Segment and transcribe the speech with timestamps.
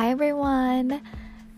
[0.00, 1.02] Hi everyone!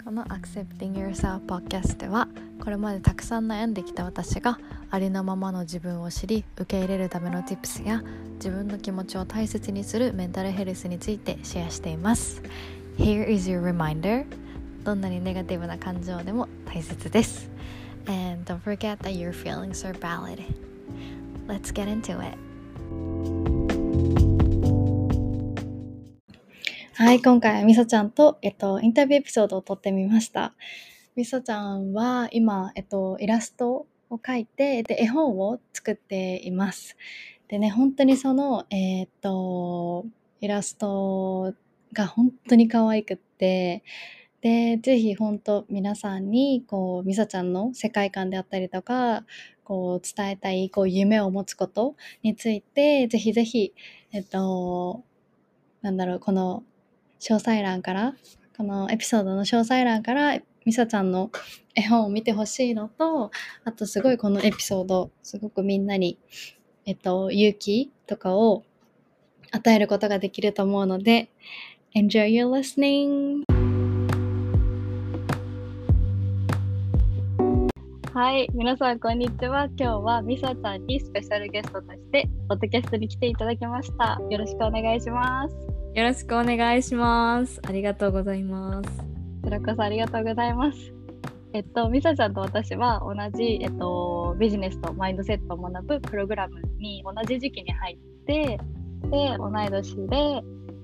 [0.05, 2.27] この Accepting Yourself Podcast では
[2.61, 4.59] これまでたくさん悩んできた私が
[4.91, 8.03] ありのままの自分を知り受け入れるための Tips や
[8.39, 12.43] 自分の気持ちを大切にするメンタルヘルスについてシェアしています
[12.99, 14.27] Here is your reminder
[14.83, 17.49] どんなにネガティブな感情でも大切です
[18.09, 20.43] And don't forget that your feelings are valid
[21.47, 22.37] Let's get into it
[26.95, 30.53] はい、今回はみそちゃんと、えっと、インタビューエピソードを撮ってみました。
[31.17, 36.99] みそちゃんは今、えっと、イラストを描いて、で、絵本を作っています。
[37.49, 40.05] でね、本当にその、えー、っと、
[40.43, 41.55] イラスト
[41.95, 43.83] が本当に可愛くって、
[44.43, 49.25] で、ぜひ本当皆さんに、こう、みさちゃんの世界観であったりとか、
[49.65, 53.73] こう、伝えたい、こう、夢を持つことについて、ぜひぜひ、
[54.13, 55.05] えっと、
[55.81, 56.65] なんだろう、この
[57.23, 58.15] 詳細欄から、
[58.57, 61.31] このエピソードの詳細欄から、みさちゃんの
[61.77, 63.31] 絵本を見てほしいのと、
[63.65, 66.19] あとすごいこのエピソード、すごくみんなに、
[66.85, 68.65] えっと、勇気とかを
[69.53, 71.31] 与えることができると思うので、
[71.95, 73.45] Enjoy your listening!
[78.13, 79.67] はい、皆さんこんにちは。
[79.77, 84.21] 今日はみさちゃんにスペシャルゲストとして、ポッドキャストに来ていただきました。
[84.29, 85.72] よろしくお願いします。
[85.95, 87.61] よろしくお願いします。
[87.67, 88.89] ありがとうございます。
[88.89, 89.05] こ
[89.45, 90.79] ちらこそありがとうございます。
[91.53, 98.59] えっと、みさちゃんと私は同じ、えっと、ビジネスとマインドセットを学ぶプログラムに同じ時期に入って、
[99.11, 100.17] で、同い年で、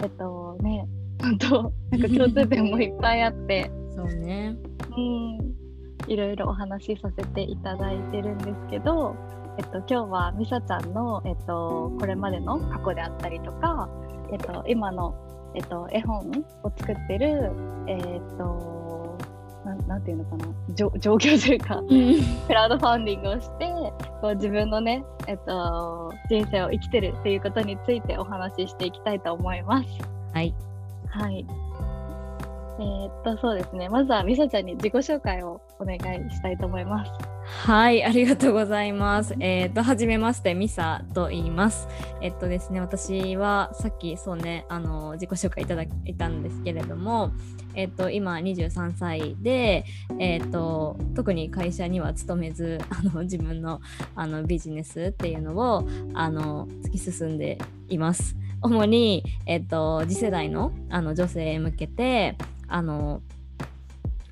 [0.03, 0.87] えっとね、
[1.23, 4.59] 本当なんか共通点もいっぱいあって、 そうね。
[4.95, 9.17] うん、いろいろお話しさせていただいてるんですけど、
[9.57, 13.89] えっと、今日はみさちゃんの、えっと、これまでの過去であったりとか、
[14.33, 15.15] えっと、今の、
[15.55, 16.31] えっと、絵本
[16.63, 17.53] を作ってる、
[17.87, 19.19] えっと、
[19.65, 20.47] ななんていうのかな。
[20.75, 21.83] 状況というか、
[22.47, 23.67] クラウドファンディングをして
[24.21, 29.89] こう自分のね、えっと、人生を生きてるっていうことについてお話ししていきたいと思います。
[30.33, 30.55] はい、
[31.09, 31.47] はい
[32.79, 35.99] えー、っとそうですねまずはみさちゃんに自己紹介をお願い
[36.31, 37.11] したいと思います。
[37.49, 39.35] はい、ありがとうございます。
[39.41, 41.89] えっ、と、はじめまして、ミサと言います。
[42.21, 47.33] えっとですね、私はさっきそうね、あの、自己紹介いただいたんですけれども、
[47.75, 49.85] えっと、今23歳で、
[50.19, 53.81] えっと、特に会社には勤めず、 あの、自分の
[54.15, 58.37] あのビジネスっていうのを、あの、突き進んでいます。
[58.61, 62.37] 主に、えっと、次世代のあの女性へ向けて、
[62.69, 63.23] あの、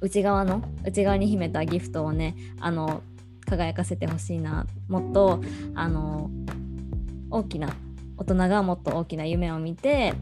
[0.00, 3.02] 内側の内側に秘めたギフトをねあの
[3.46, 5.40] 輝かせてほしいなもっと
[5.74, 6.30] あの
[7.30, 7.74] 大きな
[8.16, 10.14] 大人がもっと大きな夢を見て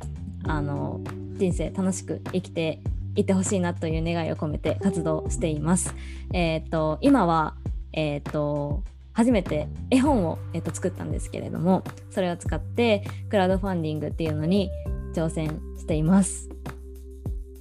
[0.47, 1.01] あの
[1.37, 2.81] 人生楽しく生きて
[3.17, 5.95] いってほしいなという願いを込めて活動しています。
[6.33, 7.55] えっ、ー、と今は
[7.93, 8.83] えっ、ー、と
[9.13, 14.71] 初めて絵本を、えー、と作ったんですけれどもそれを使ってクラウドファンディングっていうのに
[15.15, 16.49] 挑戦しています。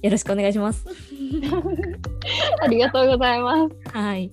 [0.04, 0.84] よろしくお願いします。
[2.60, 3.96] ありがとうございます。
[3.96, 4.24] はい。
[4.24, 4.30] い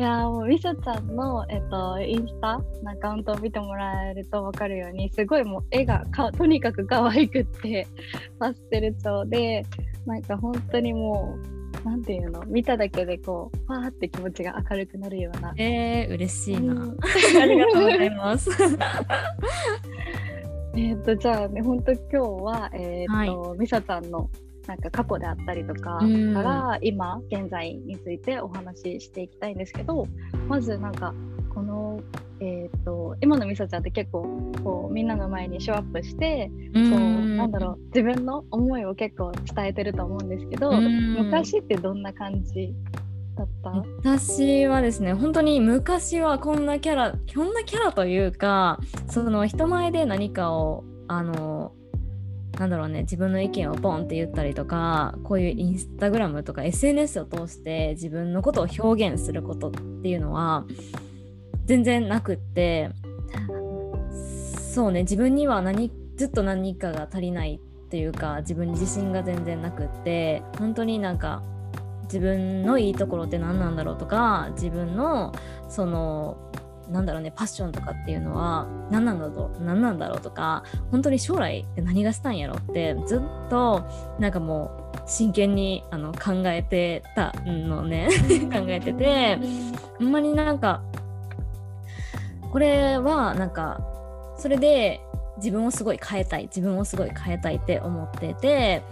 [0.00, 7.86] やもうみさちゃんの、えっと、インスタのアカウントを見てもらえると分かるようにすごいもう絵がかとにかく可愛くって
[8.40, 9.62] パステル調で
[10.06, 11.36] なんか本当にも
[11.84, 16.96] うなんていうの見ただけでこうファーって気持ちが明るくなるようなえー、嬉しいな、うん、
[17.42, 18.50] ありがとうございます
[20.74, 24.30] えっとじゃあね本当今日はえっ、と、はい、みさちゃんの
[24.66, 30.06] なんか過去であったりとかから今現在についてお話ししていきたいんですけど
[30.48, 31.12] まずなんか
[31.52, 32.00] この、
[32.40, 34.22] えーと、今のみさちゃんって結構
[34.64, 36.80] こうみんなの前にショーアップしてこう
[37.36, 42.72] なんだろう自分の思いを結構伝えてると思うんですけど昔ってどんな感じ
[43.36, 43.84] だった？
[44.02, 48.78] 私はですね本当に昔はこんなキャラこんなキャラというか
[49.10, 51.72] その人前で何かをあの
[52.58, 60.64] なんだろうね自分の意見をボンって言ったりとかこういうインスタグラムとか SNS を通して自分のことを表現することっていうのは
[61.64, 62.90] 全然なくって
[64.74, 71.42] そうね自分には何ずっと何かが足りないっていうか自分に自信が全然なくって本当になんか
[72.04, 75.32] 自分のいいところって何なんだろうとか自分の
[75.68, 76.36] その
[76.92, 83.84] なんだろうねパッションとかっていうのは何なんだろう何なんだろうとか本当に将来って何がしたんやろってずっと
[84.18, 88.08] なんかもう真剣にあの考えてたのね。
[88.52, 89.38] 考えてて
[89.98, 90.82] ほんまになんか
[92.50, 93.80] これはなんか
[94.36, 95.00] それで
[95.36, 98.82] 自分をすごい変えたい自分をすごい変えたいって思ってて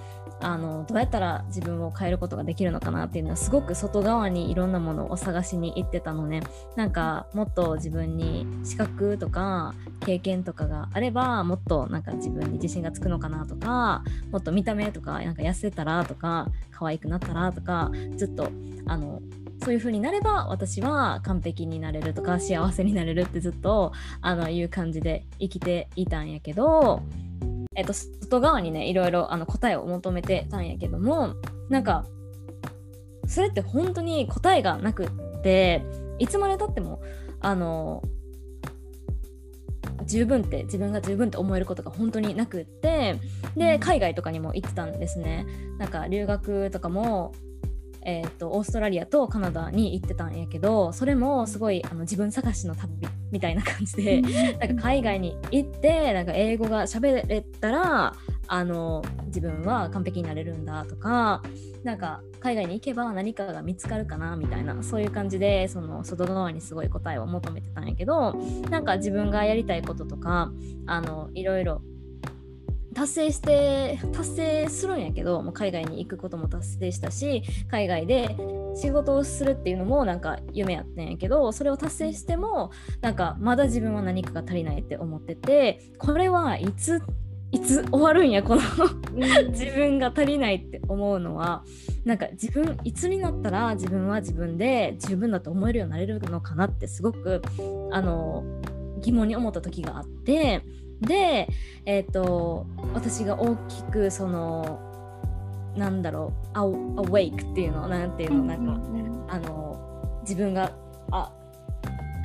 [0.42, 6.42] あのどうやったら自分を変えることができるのかなっていうのはすごく外側にいろんなものを探しに行ってたのね。
[6.76, 18.48] なんかもっと自分に資格とか経験とかがあればもっとなんか自分に自信がつくのかなとかもっと見た目とかなんか痩せたらとか可愛くなったらとかずっと
[18.86, 19.20] あの
[19.62, 23.92] そういう風になれば私は完璧になれるとか幸せになれるってずっと
[24.22, 27.02] あのいう感じで生きていたんやけど
[27.76, 31.34] えっと、外側にねいろいろあの答えを求めてたんやけども
[31.68, 32.04] なんか
[33.26, 35.10] それって本当に答えがなくっ
[35.42, 35.82] て
[36.18, 37.00] いつまでたっても
[37.40, 38.02] あの
[40.04, 43.20] 十分って自分が十分って思えることが本当になくって
[43.56, 45.46] で海外とかにも行ってたんですね。
[45.78, 47.32] なんか留学とかも
[48.04, 52.94] えーと、オーストラリアとカナダに行ってたんやけどそれもすごいあの自分探しの旅
[53.30, 58.14] みたいな感じでなんか海外に行ってなんか英語が喋れたら
[58.46, 61.42] あの自分は完璧になれるんだとか
[61.84, 68.34] なんか海外に行けば何かが見つかるかなみたいなそういう感じでその外側にすごい答えを求めてたんやけど
[68.70, 70.50] なんか自分がやりたいこととか
[70.86, 71.82] あのいろいろ
[72.94, 78.36] 達成して達成するんやけどもう海外に行くことも達成したし海外で
[78.74, 82.70] 仕事をするっていうのもなんか夢やってんやけどそれを達成しても
[83.00, 87.00] なんかまだ自分は何かが足りないって思っててこれはいつ
[87.52, 88.62] いつ終わるんやこの
[89.50, 91.64] 自分が足りないって思うのは
[92.04, 97.42] なんか自分いつになったら自分は自分で十分だと思えるようになれるのかなってすごく
[97.90, 98.44] あの
[99.00, 100.62] 疑問に思った時があって
[101.00, 101.48] で、
[101.86, 104.80] えーと、私が大きくその
[105.76, 108.66] なんだろうアウェイクっていうのなんていうのなん
[109.28, 110.72] か、あの自分が
[111.10, 111.32] あ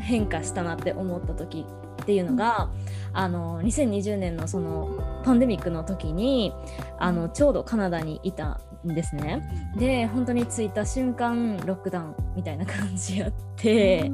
[0.01, 1.66] 変化したなって思った時
[2.01, 2.69] っていうのが、
[3.13, 6.54] あの2020年のそのパンデミックの時に
[7.00, 9.42] あのちょうどカナダにいたんですね。
[9.77, 14.12] で本当に着いた瞬間ロックダウンみたいな感じやって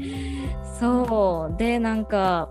[0.80, 1.58] そう。
[1.58, 2.50] でなんか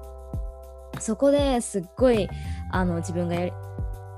[1.01, 2.29] そこですっごい
[2.71, 3.53] あの自分がやり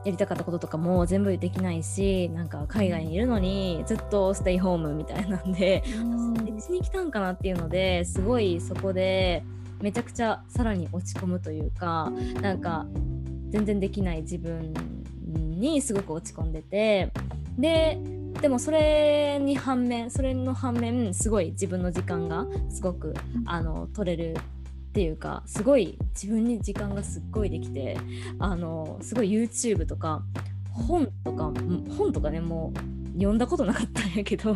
[0.04, 9.44] やりたかったこととかも全部できないしなんか海外にいるのにずっとステイホームみたいなんでうち に来たんかなっていうのですごいそこで
[9.80, 12.86] めちゃくちゃさらに落ち込むというかなんか
[13.50, 14.74] 全然できない自分
[15.24, 17.12] にすごく落ち込んでて
[17.56, 17.98] で
[18.40, 23.14] でもそれに反面それの反面すごい自分の時間がすごく
[23.46, 24.36] あの取れる
[24.92, 27.96] っていうかすごい自分に時間がすっごいできて
[28.38, 30.22] あのすごい YouTube とか
[30.70, 31.50] 本とか
[31.96, 34.54] 本とかねもう読んだことなかったんやけど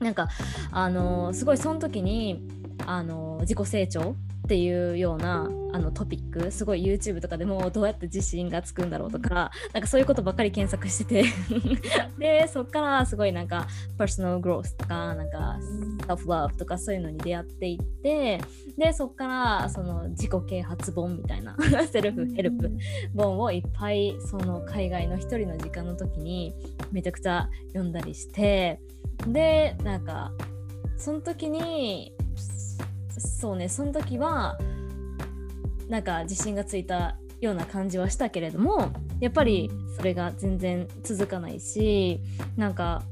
[0.00, 0.30] なんか
[0.70, 2.40] あのすごいその時に
[2.86, 5.46] あの自己成長っていうような
[5.76, 11.24] あのトピックすごい YouTube とかでもどうやって自信がつくんだろうとかなんかそういうことばっかり検索してて。
[12.18, 13.66] でそっからすごいなんか
[13.98, 18.40] パーソナルグロースとかなんかセルフラブとかそういうのに出会っていって
[18.78, 21.54] でそっからその自己啓発本みたいな
[21.92, 22.70] セルフヘルプ
[23.14, 26.54] 本をいっぱいその海外の一人の時間の時に
[26.90, 28.80] めちゃくちゃ読んだりして
[29.28, 30.32] でなんか
[30.96, 32.14] その時に
[33.18, 34.58] そうねその時は
[35.88, 42.20] なんか自信がついたような感じはしたけれどもやっぱりそれが全然続かないし
[42.56, 43.02] なんか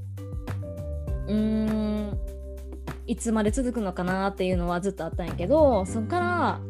[1.26, 2.19] うーん
[3.07, 6.61] いつまで続くのかなっていうのはずっとあったんやけどそっから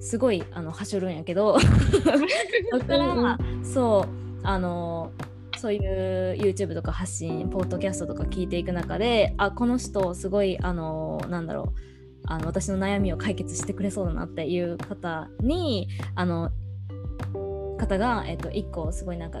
[0.00, 5.10] すごいあのはしょるんやけど そっからそうあの
[5.58, 5.82] そういう
[6.38, 11.95] YouTube とか発信ポッドキャストとか聞いていく中であこの人すごいあのなんだろう
[12.26, 16.50] あの私の悩みを解決してくれそうだなっていう方にあの
[17.78, 19.40] 方が、えっと、1個すごいなんか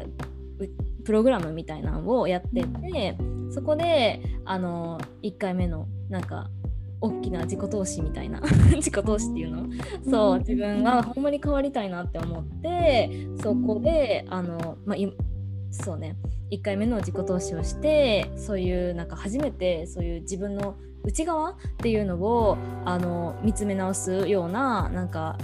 [1.04, 3.16] プログラムみたいなのをやってて
[3.50, 6.50] そこであの1回目のなんか
[7.00, 8.40] 大きな自己投資みたいな
[8.74, 9.66] 自己投資っていうの？
[10.08, 14.96] そう自分がほんまに変わりたいなって思ってそこであの、まあ、
[15.70, 16.16] そうね
[16.50, 25.38] 1回目の自己投資をしてそういうなんか初めてそういう自分の内側っていうのをあの見つめ直すようななんか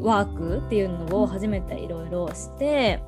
[0.00, 3.02] ワークっていうのを初めていろいろして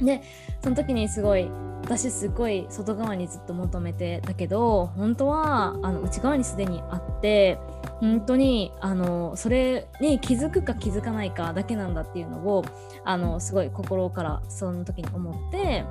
[0.00, 0.22] で
[0.62, 1.50] その時にすごい
[1.82, 7.58] 私すごい外側にずっと求めてたけど本当はあの内側にすでにあって
[8.00, 12.64] 本当にあのそれに気づくか気づかないかだけなんだっていうのを
[13.04, 15.84] あのすごい心からその時に思って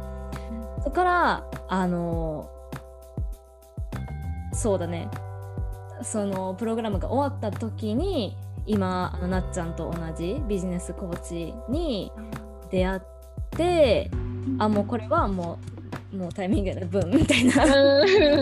[0.77, 2.49] そこからあの
[4.53, 5.09] そうだね。
[6.01, 12.11] そのプログラムが終わった時に今あのなっちゃんと同じビジネスコーチに
[12.71, 13.01] 出会っ
[13.51, 14.09] て
[14.59, 15.59] あもうこれはも
[16.13, 17.65] うもうタイミングで分 みたいな。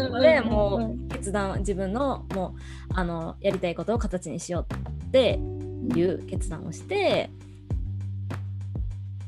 [0.10, 2.54] のでもう決断自分のも
[2.90, 4.74] うあのやりたいことを形にしよう
[5.08, 5.40] って
[5.96, 7.30] いう決断をして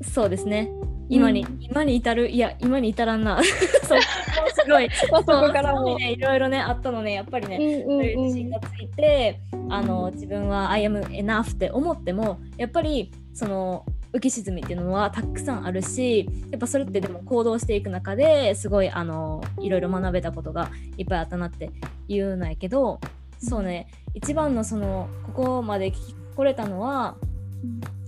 [0.02, 0.72] そうですね
[1.10, 3.42] 今に、うん、今に至るいや今に至らんな。
[3.84, 4.90] そうすごい。
[4.92, 7.14] そこからも、ね、いろいろねあったのね。
[7.14, 9.40] やっぱりね、うんうんうん、そういう自信がついて
[9.70, 21.72] あの自分は I am enough って思ってもやっぱりその浮き沈みっていうのはたくさんあるしやっぱそれってでも行動していく中ですごいあのいろいろ学べたことがいっぱいあったなって
[22.08, 23.00] 言うんやけど
[23.38, 27.18] そうね一番のそのここまで来れたのは、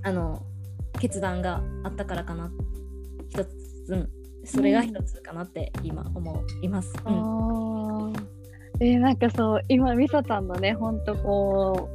[0.04, 0.42] あの
[1.00, 2.50] 決断があったからかな
[3.32, 3.50] 一つ、
[3.88, 4.10] うん、
[4.44, 6.94] それが一つかなって今思います。
[7.06, 8.14] うん、
[8.80, 11.90] えー、なんかそう今みさちゃんのねほんとこ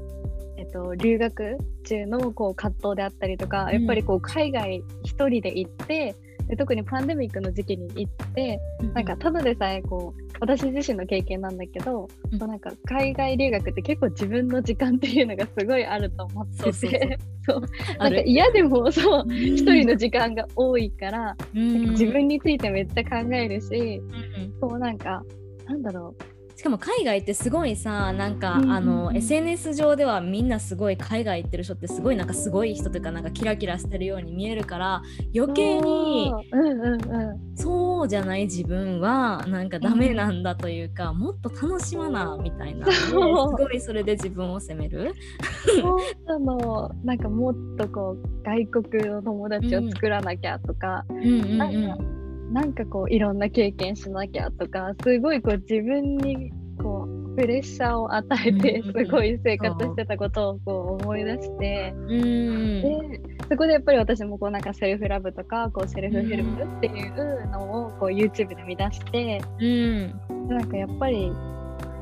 [0.57, 6.17] う、えっと、留学中のこう葛藤であったりとか、やっぱりこう海外一人で行って
[6.49, 17.19] で特にパンデミックの時期に行って、うん、なんかただでさえこう私自身の経験なんだけど、うん、なんか海外留学って結構自分の時間っていうのがすごいあると思ってて。
[17.49, 17.61] そう
[17.99, 25.23] なんか嫌でもそう一人の時間が多いから、うん、自分についてめっちゃ考えるし、うん、そうなんか
[25.67, 26.23] なんだろう。
[26.25, 26.36] し
[26.67, 35.03] かも海外ってすごいさなんか、うん、あの SNS 上ではみんなすごい海外行ってる人ってすごいなんかすごい人というかなんかキラキラしてるように見えるから
[35.35, 36.57] 余計に、う。
[36.57, 45.15] んうんうん、そうじゃない自分はなんかダメなんだというか、うん、もっと楽しまなみたいな、すごいそれで自分を責める。
[45.81, 46.91] そうなの。
[47.05, 52.17] なんかもっとこう外国の友達を作らなきゃとか、うんうんうんうん
[52.53, 69.65] なんかこういろんな経験しなきゃとかすごいこう自分にこうプレッシャーを与えてすごい生活してたことをこう思い出して、でそこでやっぱり私もこうなんかセルフラブとかこうセルフヘルプっていうのをこう YouTube で見出して、う
[70.35, 71.31] ん、なんかやっぱり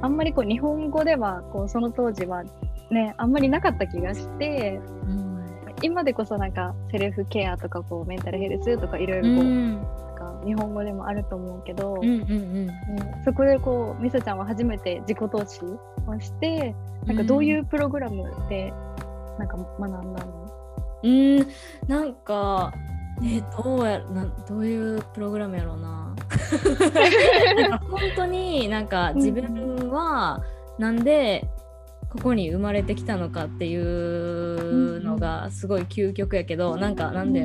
[0.02, 2.44] あんまりこう日本語ではこうその当時は
[2.90, 4.80] ねあんまりなかった気がして。
[5.08, 5.34] うん。
[5.82, 12.70] 今でこそなんかセルフケアとかこうメンタルヘルスとかいろいろこう、か日本語でもあると思うけど、うんうんうん。
[13.24, 16.74] そこでこうみさちゃんは初めて自己投資をして
[17.06, 18.72] なんかどういうプログラムで
[19.38, 20.50] なんか学んだの？
[21.02, 21.46] うん。
[21.86, 22.72] なんか
[23.22, 26.14] えどうやなどういうプログラムやろうな。
[27.58, 30.42] なんか本当になんか自分は
[30.78, 31.46] なんで
[32.14, 37.44] ここに生まれてきたのかっていうのがすごい究極やけど、うん、なんかなんで、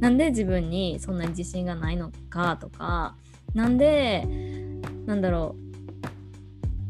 [0.00, 3.14] なんで自分にそんなに自信がないのかとか
[3.52, 4.26] なんで
[5.04, 5.54] なんだろ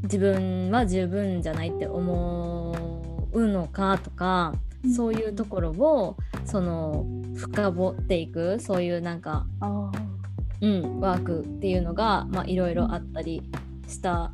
[0.03, 4.55] う自分は十分じゃないって思うのかとか、
[4.95, 9.47] そういうところをその深掘っていくそういうなんか、
[10.61, 13.43] うん、ワークっていうのがいろいろあったり
[13.89, 14.33] した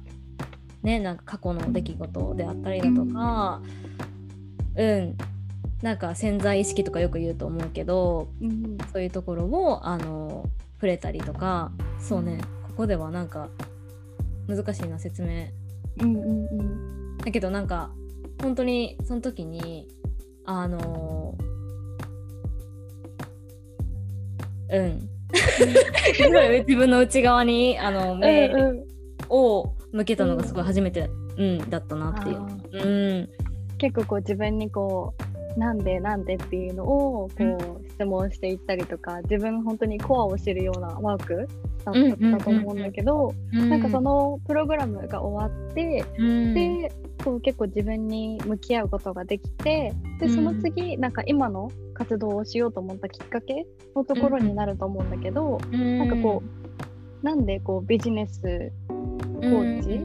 [0.86, 3.60] ねなんか過去の出来事であったりだとか
[4.76, 5.16] うん。
[5.82, 13.50] なんか潜在意識とかよく言うと思うけど、うん、そういうところをあの触れたりとかそうねここではなんか
[14.48, 15.48] 難しいな説明。
[15.98, 17.90] うんうんうん、だけどなんか
[18.40, 19.86] 本当にその時に
[20.44, 21.36] あの
[24.70, 25.08] う ん。
[26.66, 28.50] 自分の内側にあの目
[29.28, 32.40] を向けたのがすごい初めて、うん、だったなっていう。
[32.72, 33.28] うん、
[33.78, 41.48] 結構こう自分にこうなんでなんでっていうのをこう質問していったりとか自分本当にコアを知るようなワーク
[41.84, 46.92] だったと思うんだけど、なんかそのプログラムが終わって、うん、で
[47.24, 56.42] こう結構自分に向き合うことができてでその次、なんか今の活動をしようと思ったきっかけのところになると思うんだけど、うん、なんかこ
[57.22, 58.72] うなんでこうビジネス
[59.36, 60.00] コーチ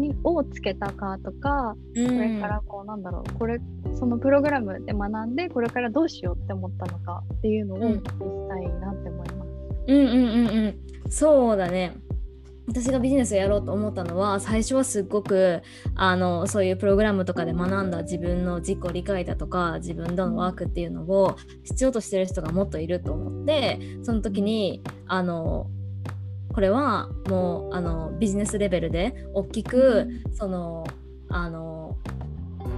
[0.00, 3.60] に、をつけたかとか、これからこうなんだろうこれ
[3.94, 9.48] そのプログラムで学んでこれからどうしようって思ったのかっていうのを聞きたいなって思います。
[9.86, 11.10] うんうんうんうん。
[11.10, 11.92] そうだね。
[12.68, 15.62] 私がビジネスをやろうと思ったのは最初はすっごく
[15.94, 25.66] あのそういうプログラムとかで学んだ自分の自己理解だとか自分とのワークっていうのを必要としてる人がもっといると思ってその時にあの
[26.52, 30.86] これはもうあのビジネスレベルで大きくその
[31.28, 31.96] あの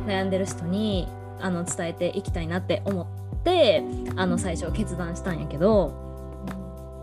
[0.07, 1.09] 悩んでる人に
[1.41, 3.03] あの伝えていきたいなって思
[3.37, 3.83] って
[4.17, 6.05] あの最初決断したんやけど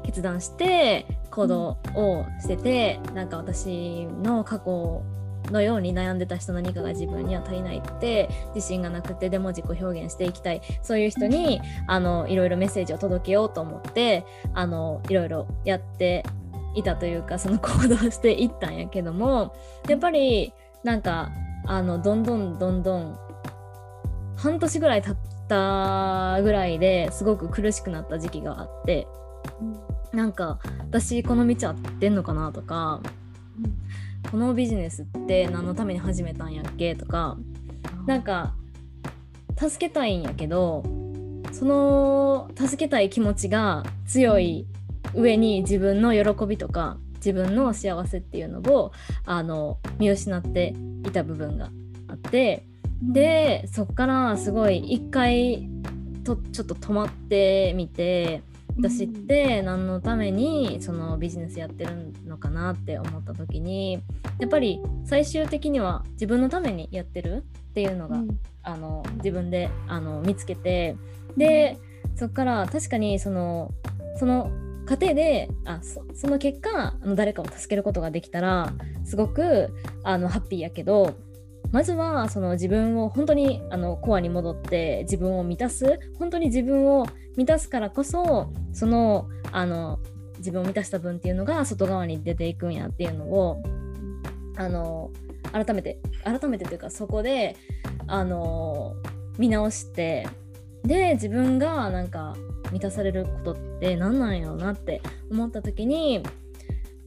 [0.04, 5.04] 決断して行動をしててなんか私の過去
[5.50, 10.62] のように悩んでた人何かが自分には足りないって自信がなくてでも自己表現していきたい。
[10.82, 16.24] そういう人にあのいろいろメッセージを届けようと思ってあのいろいろやって
[16.76, 19.56] いたというかその行動していったんやけども
[19.88, 21.32] やっぱりなんか
[21.66, 23.18] あのどんどんどんどん
[24.36, 25.16] 半年ぐらい経っ
[25.48, 29.08] たぐらいですごく苦しくなった時期があって、
[29.62, 33.02] うん、なんか私この道合ってんのかなとか、
[34.24, 36.96] うん、このビジネスって何のために始めたんやっけ？
[36.96, 37.38] とか
[38.08, 38.56] なんか
[39.58, 40.84] 助けたいんやけど
[41.52, 44.66] その助けたい気持ちが強い
[45.16, 48.92] 上に自分の喜びとか自分の幸せっていうのを
[49.26, 50.74] あの見失って
[51.06, 51.70] いた部分が
[52.08, 52.66] あって
[53.02, 55.68] でそっからすごい一回
[56.24, 58.44] とちょっと止まってみて
[58.78, 64.02] 私って何のためにそのビジネスやってるのかなって思った時に
[64.40, 70.96] やっぱり最終的には自分のためにやってるっていうのが、うん、あの自分であの見つけて
[71.38, 71.78] で
[72.16, 73.72] そっから確かにその
[74.18, 74.52] その
[74.86, 75.80] 過程であ
[76.14, 78.74] その結果あの誰かを助けることができたら
[79.06, 79.74] すごく
[80.04, 81.16] あのハッピーやけど
[81.72, 87.06] まずはその自分を本当にあのコアに戻って自分を満たす本当に自分を
[87.38, 90.00] 満たすからこそそのあの
[90.38, 93.64] 自分を満たした分っていうのが外側に出ていくんやっていうのを
[94.58, 95.12] あの
[95.54, 97.56] 改めて改めてというかそこで
[98.08, 98.96] あの
[99.38, 100.28] 見直して
[100.84, 102.36] で自分がなんか
[102.72, 106.24] 満たされることって何なんやろうなって思った時に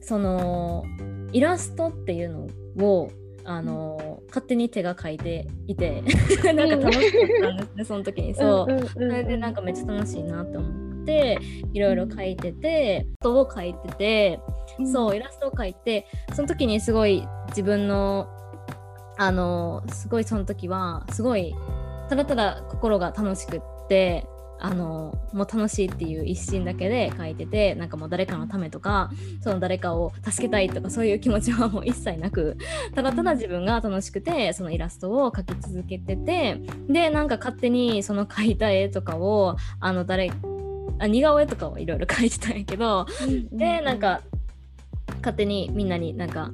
[0.01, 0.83] その
[1.31, 2.29] イラストっていう
[2.77, 3.09] のを
[3.43, 6.03] あの、うん、勝手に手が書いていて
[6.53, 8.33] なんか楽しかったんですね その時に。
[8.33, 8.87] そう。
[8.87, 11.37] それでなんかめっちゃ楽しいなって思って
[11.73, 14.39] いろいろ書いててイラストを書いてて、
[14.79, 18.27] うん、そうイラストを描いてその時にすごい自分の
[19.17, 21.55] あのすごいその時はすごい
[22.09, 24.27] ただただ心が楽しくって
[24.59, 32.57] あのもう楽しいっていう一心だけで書いててなんかもう誰かのためとかその誰かを助けたいとかそういう気持ちはもう一切なく
[32.93, 40.31] ただただ自分が楽しくてそのイラストを描き続けててでなんか勝手にその描いた絵とかをあの誰
[40.99, 43.05] あ似顔絵とかをいろいろ描いてたんやけど、
[43.51, 44.21] でなんか
[45.17, 46.51] 勝手にみんなになんか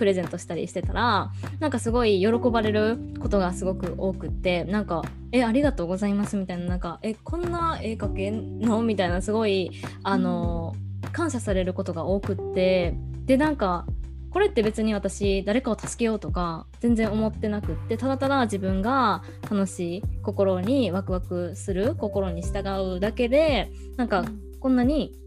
[0.00, 10.74] プレゼントしたりしてたらなんかすごい喜ばれることがすごく多くってなんか「えありがとうございます」みたいななんか「えこんな絵描けんの?」みたいなすごいあの、
[11.12, 12.94] 感謝されることが多くって
[13.26, 13.84] でなんか
[14.30, 24.24] これって別に私誰かを助けようとか全然思ってなくってただただ自分が楽しい心にワクワクする心に従うだけでなんか
[24.60, 25.19] こんなに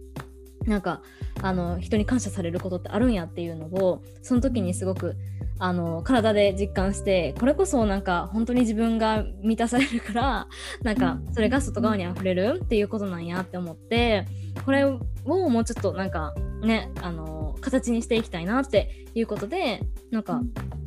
[0.65, 1.01] なんか
[1.41, 5.15] あの人に感謝されることってあるんやっていうのをその時にすごく
[5.59, 10.47] あの体で実感してこれこそなんか本当に自分が満たされるから
[10.81, 14.25] なんかそれが外側にあふれるっていうことなんやって思って
[14.65, 20.41] これをもうちょっとなんかねあの形にしていきたいなっていうことでなんか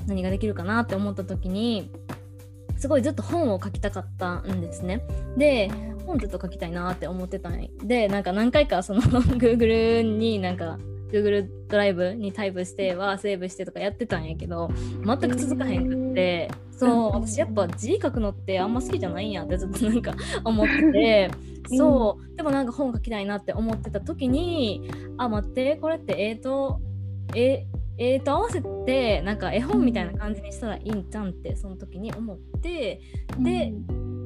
[0.06, 1.90] 何ができるかなって思った時に
[2.76, 5.02] すごいずっと本を書きたかったんですね。
[5.36, 5.70] で
[6.06, 10.78] 本ずっと書きたいなって思ってたんでなんか何回かその Google になんか
[11.10, 14.70] Google ドライブにタイプしてはセーブしてとかやってたんやけど
[15.04, 21.30] 全く続かへんくって、そう私やっぱ字書くのってあんま好きじゃないんやってずっとなんか思ってて。
[21.68, 26.80] そうでもなんか本書きたいなって思ってた時にあ待ってこれってえーと
[27.34, 27.66] え
[27.98, 33.00] えー、と合わせてなんか絵本みたいな感じにしたらいいんじゃんってその時に思って
[33.38, 33.72] で、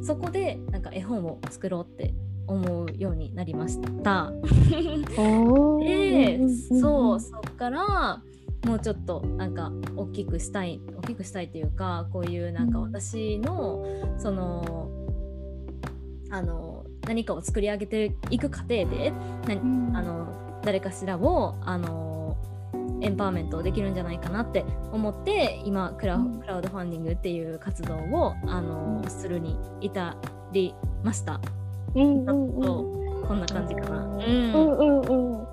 [0.03, 2.15] そこでなんか絵本を作ろうって
[2.47, 4.33] 思うようになりました。
[5.81, 6.41] で
[6.81, 8.23] そうそっから
[8.67, 13.87] もうちょっとなんか大きくしたい大きくしたいっていうかこういうなんか私の
[14.19, 14.91] その
[16.31, 19.13] あの何かを作り上げていく過程で、
[19.49, 22.10] あの誰かしらをあの
[23.01, 30.17] エンパワーメントできるんじゃないかなって思って今クラクラウドファンディングっていう活動をあのするに至
[30.53, 31.41] りました。
[31.95, 33.97] うんうんうん、こんな感じかな。
[34.05, 35.47] うんうんうん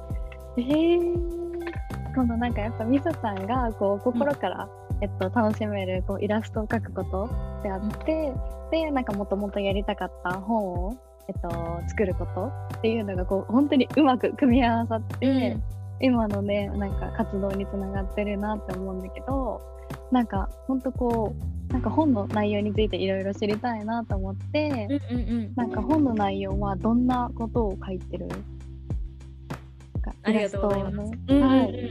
[0.58, 7.30] えー、今度なんかやっぱみそさんがこう心から、うん、えっと、楽しめるこうイラストを描くこと
[7.64, 8.34] であって、
[8.66, 11.50] うん、でなんかもともとやりたかった本を、えっと、
[11.90, 12.46] 作ること
[12.78, 19.62] っていうのがこう本当にうまく組み合わさって、うん今のねなんか活動につながってるなって思うんだけど
[20.12, 21.36] なんかほんとこ
[21.70, 28.28] うなんか本の内容についていろいろ知りたいなと思って、うんうんうん、なんか本の内容はどんなことを書いてる？
[30.24, 31.12] ありがとうございます。
[31.34, 31.90] はい、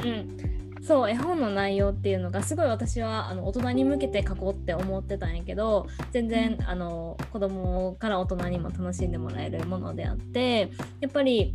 [0.83, 11.55] そう絵本の内容っていうのがすごい私はあの大人に向けて書こうって思ってたんやけど全然あの子供から大人にも楽しんでもらえるものであってやっぱり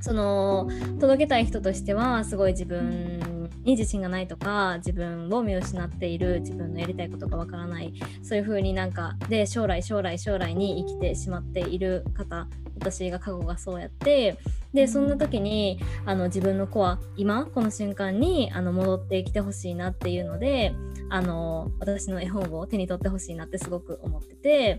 [0.00, 0.68] その
[1.00, 14.38] 届けたい人としてはすごい自分に自信がないとか自分を見失っている自分のやりたいことがわからないそういう風になんかで将来将来将来に生きてしまっている方私が過去がそうやって
[14.72, 20.74] でそんな時にあの自分の子は今この瞬間にあの戻ってきてほしいなっていうので
[21.10, 24.78] あの私の絵本を手に取ってほしいなってすごく思ってて、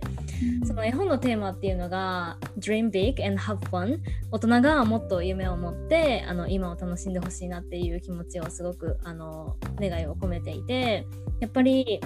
[0.64, 3.98] その絵本のテーマっていうのが Dream big and have fun
[4.32, 11.08] 大人がもっと夢を持ってあの今を楽しんでほしいなっていう気持ちをすごくあの願いを込めていて
[11.40, 12.00] やっぱり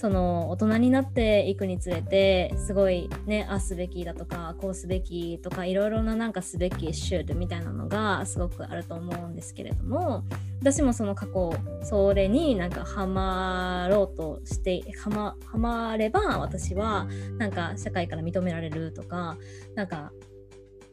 [0.00, 10.22] その大人になっていくにつれてすごいねあすべきだとかこうすべきとかいろいろななんかすべき should みたいなのがすごくあると思うんですけれども
[10.60, 19.36] 私もその過去それになんかハマろうとしてハマハマれば私はなんか社会から認められるとか
[19.74, 20.12] なんか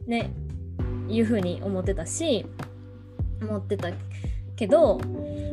[0.08, 0.32] ね
[1.08, 2.44] いうふうに思ってたし
[3.40, 3.90] 思ってた
[4.56, 5.00] けど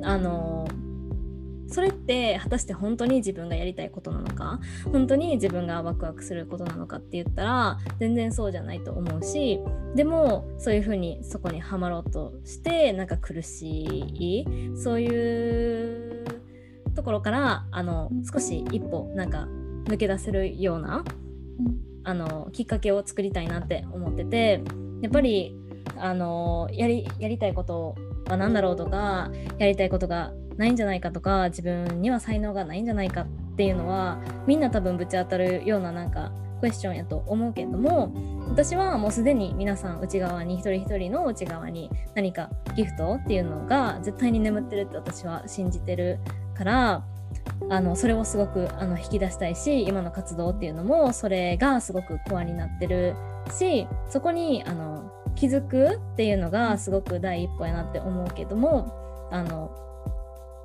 [0.01, 0.67] あの
[1.73, 4.59] それって果たして本当に自分がやりたいことなのか？
[4.91, 9.59] 本当に自分がワクワクすることなのかって言ったら全然そうじゃないと思うし
[9.95, 14.45] でもそういうふうにそこにはまろうとしてなんか苦しい
[14.77, 16.25] そういう
[16.93, 19.47] ところからあの少し一歩なんか
[19.85, 21.03] 抜け出せるような
[22.03, 24.61] あのきっかけを作りたいなって思ってて
[25.01, 25.57] やっぱり
[25.97, 27.95] あのやりやりたいこと
[28.27, 38.13] は何だろうとかやりたいことがないんじゃないかとか自分には才能がないんじゃないかっていうのはみんな多分ぶち当たるようななんかクエスチョンやと思うけども
[38.47, 46.19] 私はもうすでに皆さん内側に一人一人の内側に何かギフトっていうのが絶対に眠ってるって私は信じてる
[46.55, 47.03] から
[47.69, 53.15] あのそれをすごくあの引き出したいし今の活動っていうのもそれがすごくコアになってる
[53.51, 59.71] しそこにあの気づくっていうのがすごく第一歩やなって思うけどもあの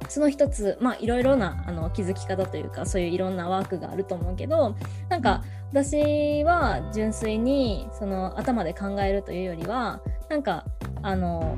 [0.09, 4.75] その一つまあいろいろなあの気づき方というかそういういろんなワークがあると思うけど
[5.09, 10.65] なんか私は純粋にその頭で考えるというよりはなんか
[11.03, 11.57] あの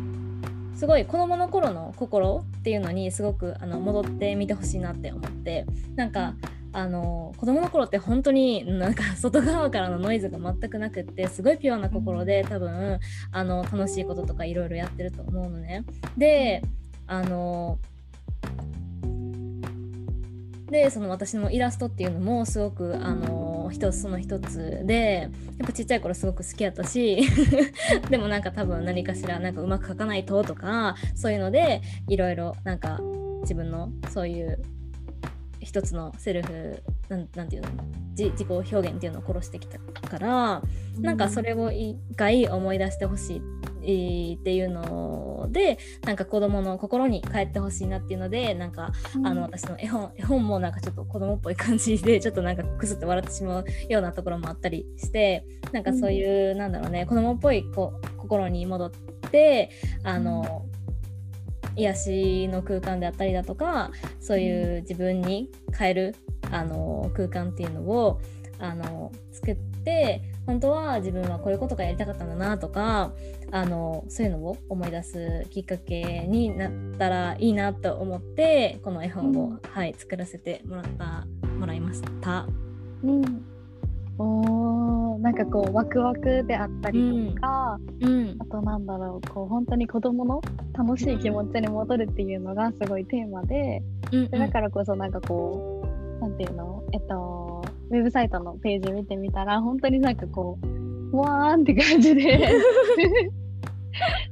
[0.75, 6.35] すごい子どもの頃の心っていうのにすごくあの戻ってみてほしいなって思ってなんか
[6.73, 13.01] あの子供の頃って本当になんか外側からのノイズが全くなくってすごいピュアな心で多分
[13.33, 15.85] あの楽しいこととかいろいろやってると思うのね。
[16.17, 16.63] で
[17.07, 17.79] あの
[20.70, 27.22] でその私のイラストっていうのもすごくあの一つその一つでやっぱちっちゃい頃すごく好きやったし
[28.09, 33.00] でもなんか多分何かしらなんかうまく描かないととかそういうのでいろいろなんか
[33.42, 34.62] 自分のそういう
[35.61, 37.68] 一つのセルフなんなんていうの？
[38.16, 40.62] 自己表現っていうのを殺してきたから
[40.99, 43.40] なんかそれを一回思い出してほし
[43.83, 58.90] いっていうのでなんか子供の心に帰ってほしいなっていうのでなんか、うん、あの私の絵本絵本もなんかちょっと子供っぽい感じでちょっとなんかくすって笑ってしまうようなところもあったりしてなんかそういう、うん、なんだろうね子供っぽいこ心に戻っ
[59.31, 59.70] て
[60.03, 60.66] あの、
[61.81, 63.90] 癒しの空間であったりだとか
[64.21, 66.16] そういう自分に変える
[66.51, 68.21] あの空間っていうのを
[68.59, 73.12] あの作って本当は自分はこういうことがやりたかったんだなとか
[73.53, 81.27] あのそういうのを思い出すきっかけになったらいいなと思ってこの絵本を、うん、はい、作らせてもらった
[81.59, 82.47] もらいました。
[83.03, 83.45] うん
[85.14, 90.40] おなんかこうワクワクであったりとか、うん、あとなんだろうこう本当に子供の
[90.73, 95.85] 楽しい気持ちに戻るっていうのがすごいテーマでうんうん、でだからこそなんかこ
[96.18, 96.83] うなんていうの？
[96.92, 100.59] えっとウェブサイトのページ見てみたら本当になんかこ
[101.12, 102.38] うわーんって感じで。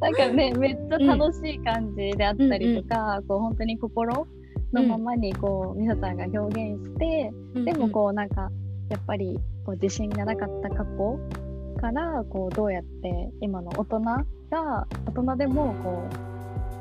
[0.00, 4.26] なんかねめっちゃ楽しい感じであったりとか、うんうん、こう本当に心
[4.72, 8.50] のままにこう、みさちゃんが表現して、うんうん、でもこうなんか
[8.88, 9.38] やっぱり
[9.68, 11.20] こう自信がなかった過去
[11.78, 14.24] からこうどうやって今の大人が
[15.04, 16.09] 大人でもこ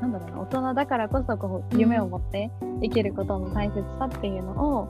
[0.00, 4.88] なんだろうな大人だからこそこう夢を持って生きることの大切さっていうのを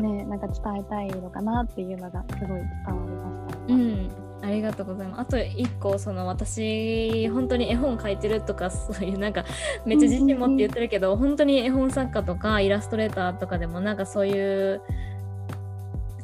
[0.00, 3.74] ねなんか伝えたいのかなっていうのがすごい伝わりました。
[3.74, 4.10] うん
[4.42, 5.20] ありがとうございます。
[5.20, 9.44] あと一個その私本当に絵本描いてるとか そういうなんか
[9.84, 14.82] めっちゃ自信持って言ってるけど、本当に絵本作家とかイラストレーターとかでもなんかそういう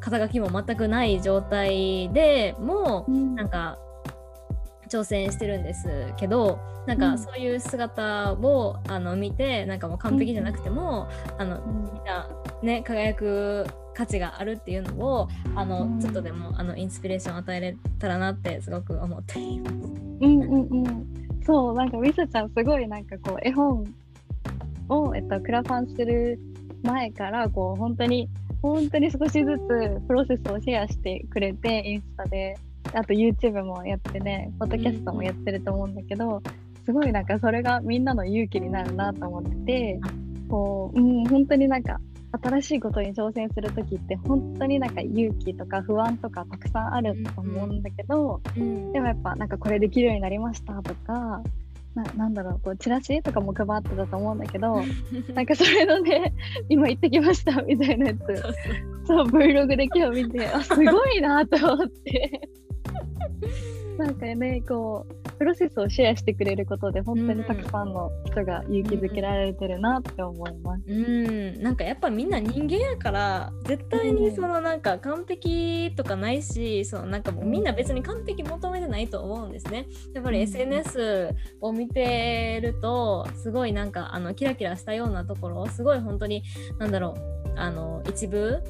[0.02, 3.78] 肩書きも全くない状態でも、うん、なんか
[4.88, 5.88] 挑戦してるんです
[6.18, 12.28] けどなんかそういう姿を、あの見てなんかもう完璧じゃなくても、あのみんな
[12.60, 19.76] ね輝く価値があるっていうのをあの、ちょっとでもあのインスピレーションを与えれたらなってすごく思っています。
[19.76, 21.06] うんうんうん、
[21.44, 23.84] そうなんかみさちゃんすごいなんかこう絵本
[24.88, 26.40] を、えっと、クラファンする
[26.82, 28.28] 前からこう本当に
[28.62, 32.56] 本当に少しずつプロセスをシェアしてくれてインスタで
[32.94, 36.42] あと YouTube もやってねポッドキャストもやってると思うんだけど、
[36.84, 40.00] すごいなんかそれがみんなの勇気になるなと思ってて
[40.48, 41.98] こう、うん、本当になんか
[42.42, 51.42] 新しいことに挑戦する時って本当になんか勇気とか不安とかたくさんあると思うんだけど、でもやっぱなんかこれできるようになりましたとか
[51.94, 54.80] ななんだろうこうチラシとかも配ってたと思うんだけど
[55.34, 56.32] なんかそれのね
[56.68, 58.18] 今行ってきましたみたいなやつ。
[59.04, 62.48] そう Vlog で今日見てあすごいなと思って
[63.98, 70.82] なんかねこうプロセスをシェアしてくれることで本当にたくさんの人が勇気づけられてるなって思います。
[70.86, 79.86] うん、うん、なんかやっぱみんな人間やから絶対にそのなんか完璧とかないし、そのなんかもうみんな別に完璧求めてないと思うんですね。
[80.14, 86.44] やっぱり SNS を見てるとすごいなんかあのキラキラしたようなところすごい本当に
[86.78, 88.62] なんだろうあの一部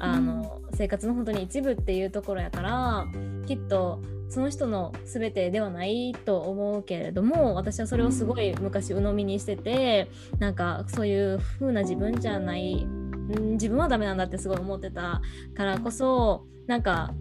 [0.00, 3.06] あの、生活の本当に一部っていうところやから
[3.46, 10.08] きっとその人の全てではないと思うけれども私はそれをすごい昔鵜呑みにしてて
[10.38, 15.20] なんかそういう風な自分じゃないん自分はダメなんだってすごい思ってた
[15.54, 17.12] からこそなんか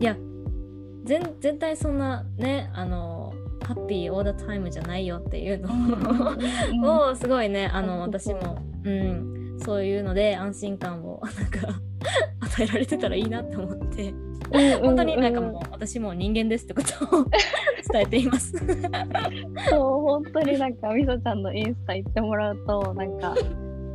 [0.00, 0.16] いや
[1.04, 11.80] 全体そんなねあのハッピーオーダータイムじゃないよっていうのをすごいねあの私も、うん、そういうので安心感を なんか
[12.40, 14.14] 与えられてたらいいなって思って。
[14.80, 17.24] 本当になんかもう私も人間ですってことを
[17.92, 18.56] 伝えています。
[19.68, 23.34] そう本当になんかみそちゃんのインスタ行ってもらうとなんか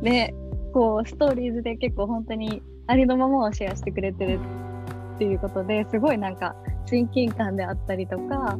[0.00, 0.32] ね
[0.72, 4.38] こうストーリーズで結構本当にありのままをシェアしてくれてる
[5.16, 6.54] っていうことですごいなんか
[6.86, 8.58] 親近感であったりとか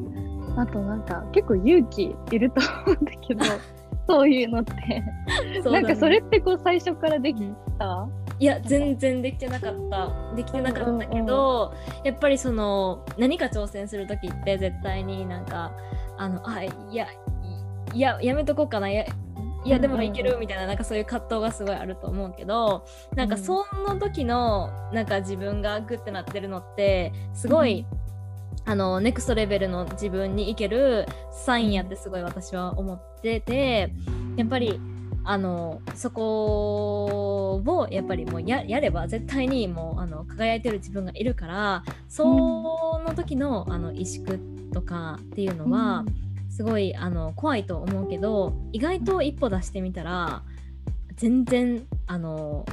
[0.56, 3.44] あとなんか結構勇気いると思うんだけど
[4.08, 4.72] そういうのって。
[4.74, 5.04] ね、
[5.64, 7.42] なんかそれってこう最初からでき
[7.78, 10.34] た、いや全然できてなかった。
[10.36, 15.72] できてなかったけど、うんうん、やっぱりその何か挑戦する時って絶対になんか
[16.18, 17.06] あのあいや
[17.92, 18.90] いややめとこうかな。
[18.90, 19.04] いや
[19.64, 22.84] いやでもいけるみたいななんかそういう葛藤がすごいあると思うけど
[23.16, 28.03] なんかその時のなんか自分がグッてなってるのってすごい、うん、
[28.66, 33.92] あのネクストレベルの自分にいけるサインやってすごい私は思ってて
[34.37, 34.81] やっぱり
[35.27, 42.24] あのそこをやっぱりもうやれば絶対にもうあの輝いてる自分がいるからそ
[43.07, 44.38] の時のあの萎縮
[44.72, 46.05] とかっていうのは、
[46.50, 50.42] すごいあの怖いと思うけど意外と一歩出してみたら
[51.16, 52.66] 全然あの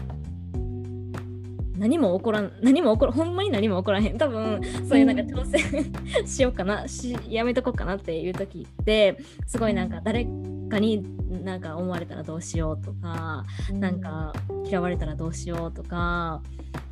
[1.82, 4.16] 何も起こらん何も起こらほんまに何も起こらへん。
[4.16, 9.18] 多分そういうなんか挑戦しようかなしやめとこうかなっていう時って
[9.48, 10.28] すごいなんか誰
[10.70, 11.04] かに
[11.44, 14.32] なんか思われたらどうしようとか、うん、なんか
[14.64, 16.44] 嫌われたらどうしようとか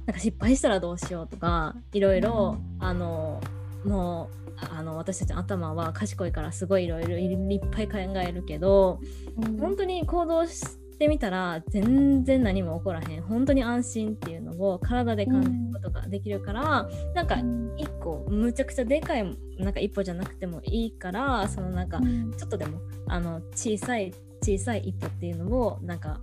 [0.08, 3.40] なんか失敗したらどうしようとかいろいろ、うん、あの
[3.86, 9.00] もうあの私たちの頭は賢いからすごいいろいろいっぱい考えるけど、
[9.38, 13.22] うん、本当に行動してみたら全然何も起こらへん。
[13.22, 17.30] 本当に安心っていうのを体で感じることができるから、うん、なん。
[17.30, 17.38] か
[17.78, 22.00] 一個むちゃくちゃでかいなんか一歩じゃなくてもいいからそのなんか
[22.38, 26.20] ちょっとでもあの小さい小さい一歩っていうのをなんか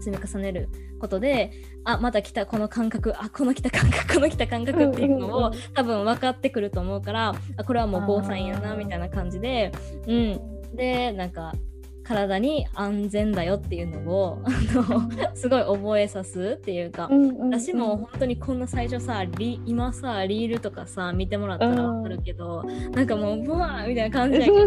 [0.00, 1.52] 積み重ねることで
[1.84, 9.72] あまた来たこの感覚あこの来た感覚この来た感覚っていうのを多分分かってくると思うからあこれはもう防災やなみたいな感じで
[10.06, 10.40] うん。
[10.74, 11.52] でなんか
[12.10, 19.24] 体に安全だよっていうのをあのすごい覚えさすっていうか、うんうんうん、私も本当にこんな最初さ
[19.64, 24.58] 今さリールとかさ見てもらったら分かるけど、うん、なんかもうブワーみたいな感じだけど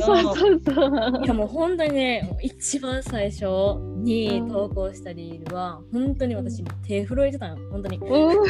[1.21, 3.45] いやもう本当にね一番最初
[4.03, 8.41] に投稿したリールは本当に私手震えてたの本当に、うん、ど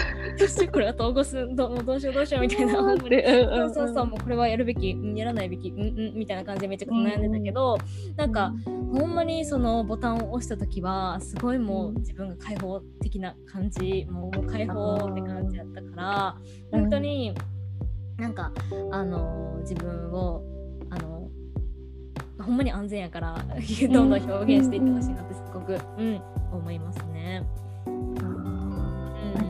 [0.45, 2.73] うしてこれは投稿するどどうしようどうしようみたいな。
[2.73, 8.51] 本当に、そうそうそうもうこれはやるべきやらないべきうんうんみたいな感じでめちゃくちゃ悩んでたけど、うん、なんか、
[8.91, 16.37] ほんまにそのボタンを押した時はすごいもう自分が開放的な感じもう開放って感じだったから
[16.71, 17.33] 本当に
[18.17, 18.51] なんか
[18.91, 20.43] あの自分を
[20.89, 21.29] あの
[22.39, 23.45] ほんまに安全やから
[23.91, 27.43] どんどん表現していってほしいなってすごく、うん、思いますね。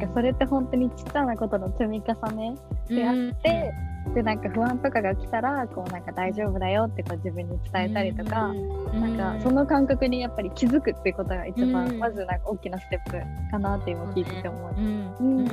[0.08, 2.56] かそれって本当にちっちゃなことの積み重ね
[2.88, 3.74] であって、
[4.14, 8.54] でなんか不安とかが来たらこうなんか大丈夫だよってこう自分に伝えたりとか、
[8.94, 14.80] なんかその感覚にやっぱり気づくっていうことが一番、うんまずなんか大きなステップかなって今聞いてて思います。
[14.80, 15.48] うんうんうんうん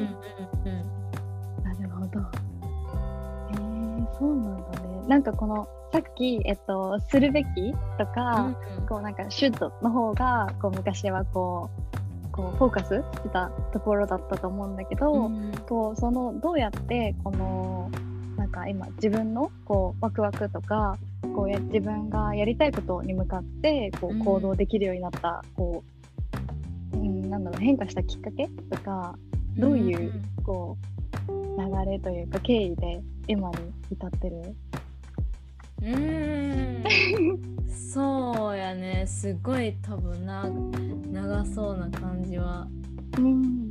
[1.65, 2.21] なるほど。
[3.53, 5.09] えー、そうなんだね。
[5.09, 8.55] なんかこのさっき、えっと、するべきとか、
[8.89, 12.00] こうなんかシュッドの方がこう昔はこう
[12.33, 15.53] こうフォーカスしてたところだったと思うんだけど、うん。
[15.69, 17.91] こうそのどうやってこの
[18.37, 20.97] なんか今自分のこうワクワクとか
[21.35, 24.25] こうや自分がやりたいことに向かってこううん。
[24.25, 25.85] 行動できるようになった、こ
[26.93, 29.17] う、うん、なんだろう変化したきっかけとか
[29.57, 30.13] どういう
[30.45, 30.77] こ
[31.29, 33.57] う流れというか経緯で今に
[33.91, 34.57] 至ってる？
[35.83, 37.41] うーん。
[37.93, 39.05] そうやね。
[39.07, 40.49] すごい多分な
[41.13, 42.69] 長そうな感じは。
[43.19, 43.71] うん。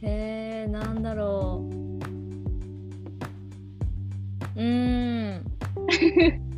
[0.00, 1.64] へえなんだろ
[4.56, 4.60] う。
[4.60, 5.44] うーん。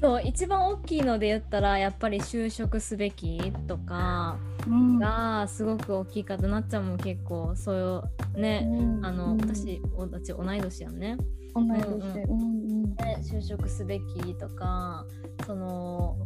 [0.00, 4.98] そう一番大きいので言ったらやっぱり就職すべきとかうん。
[4.98, 7.54] がすごく大きいかとなっちゃんも結構。
[7.56, 8.02] そう
[8.36, 8.68] いうね
[9.02, 11.16] あの私私同い年やんね
[11.60, 12.50] 同い年うんうん。
[12.60, 15.04] うんね就職すべきとか
[15.46, 16.16] その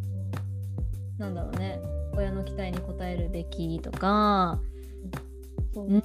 [1.19, 1.81] なんだろうね。
[2.16, 4.59] 親の期待に応えるべきとか、
[5.73, 5.87] そう。
[5.87, 6.03] うん、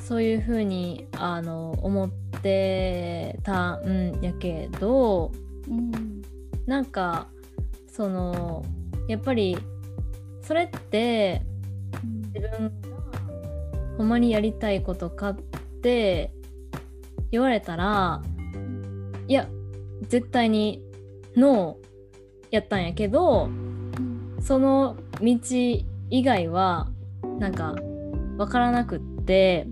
[0.00, 2.10] そういうふうにあの思っ
[2.42, 5.30] てたんやけど
[5.68, 6.22] うん。
[6.66, 7.28] なんか
[7.88, 8.64] その
[9.08, 9.58] やっぱり
[10.42, 11.42] それって
[12.34, 12.70] 自分が
[13.98, 15.36] ほんまにやりたいことかっ
[15.82, 16.32] て
[17.30, 18.22] 言われたら
[19.28, 19.48] いや
[20.08, 20.82] 絶対に
[21.36, 21.86] ノー
[22.50, 23.48] やったんやけど
[24.40, 25.38] その道
[26.10, 26.88] 以外は
[27.38, 27.74] なんか
[28.36, 29.66] 分からなくって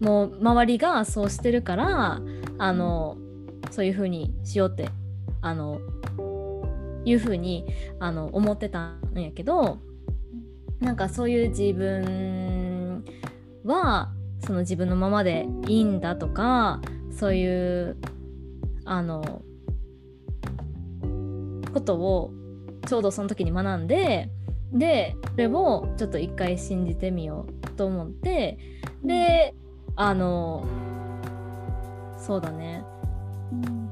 [0.00, 2.20] もう周りがそうしてるから
[2.58, 3.16] あの
[3.70, 4.90] そういう風にしようって
[5.40, 5.80] あの
[7.04, 7.64] いう風に
[7.98, 9.78] あの思ってたんやけど
[10.80, 13.04] なんかそういう自分
[13.64, 17.96] はその自分のままでいいんだとかそういう
[18.84, 19.42] あの
[21.72, 22.32] ことを
[22.86, 24.30] ちょうどその時に学んで
[24.72, 28.58] でそれをちょっと一回信じてみようと思って
[29.04, 29.54] で
[29.96, 30.64] あの
[32.18, 32.84] そうだね
[33.52, 33.90] うん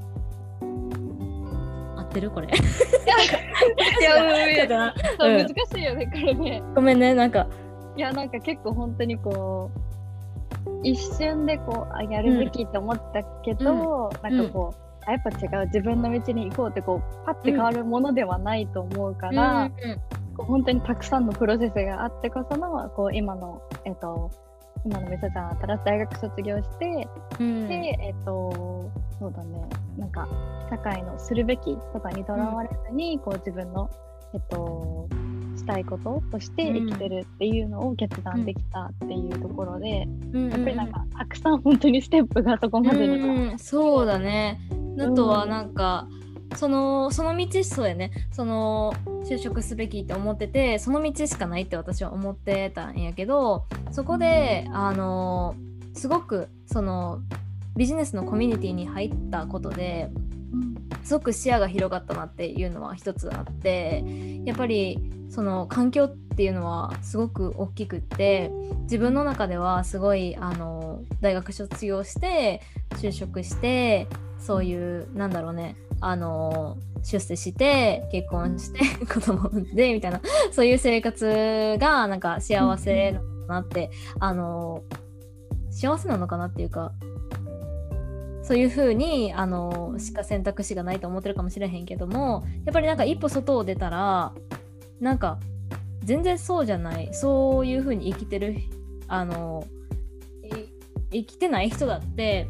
[1.99, 6.63] 合ってるこれいや、ちょっとなそううん難しいよね、これね。
[6.75, 7.47] ごめんねなんか
[7.97, 9.79] いや、なんか結構本当にこう、
[10.83, 19.73] 一瞬でこう、あやるべきって思ったけど、なんかこう、あやっぱ違う、自分の道に行こうってこう、パッて変わるものではないと思うから、うん
[20.39, 24.31] こう本当にたくさんのプロセスがあってこその、こう、今の、えっ、と、
[24.87, 27.09] 今のみさちゃん新しい大学卒業して、
[27.41, 27.69] うん。
[27.69, 30.29] で、えっ、と、そうだね、なんか、
[30.71, 33.91] 社会のするべきとかにとらわれずに、こう自分の、
[34.33, 35.09] えっと、
[35.69, 40.49] したいこととして生きてるっていうのを決断できたっていうところで、うん。
[40.49, 43.53] やっぱりなんか、たくさん本当にステップがそこまでには。
[43.53, 44.59] うんそうだね。
[44.99, 46.09] あとはなんか、
[46.55, 48.11] そのその道そうやね。
[48.33, 55.55] その就職すべきって思っててその道しかないって私は思ってたんやけどそこであの
[55.93, 57.21] すごくその
[57.77, 60.09] ビジネスのコミュニティに入ったことで
[61.03, 64.05] すごく視野が広がったなっていうのは一つあって
[64.45, 64.99] やっぱり
[65.31, 68.51] その環境っていうのはすごく大きくって
[68.83, 72.63] 自分の中ではすごいあの大学卒業して
[72.97, 74.07] 就職して
[74.39, 80.21] そういうなんだろうねあの出世して結婚して子供産んでみたいな
[80.53, 84.83] そういう生活がなんか幸せなのかなって、あの
[85.71, 86.93] 幸せなのかなっていうか
[88.49, 94.33] そういう風にあのしか選択肢がないと思ってるかもしれへんけどもやっぱりなんか一歩外を出たら
[95.01, 95.39] なんか
[96.03, 98.57] 全然そうじゃないそういう風に生きてる
[99.07, 99.67] あの
[100.43, 102.49] い生きてない人だって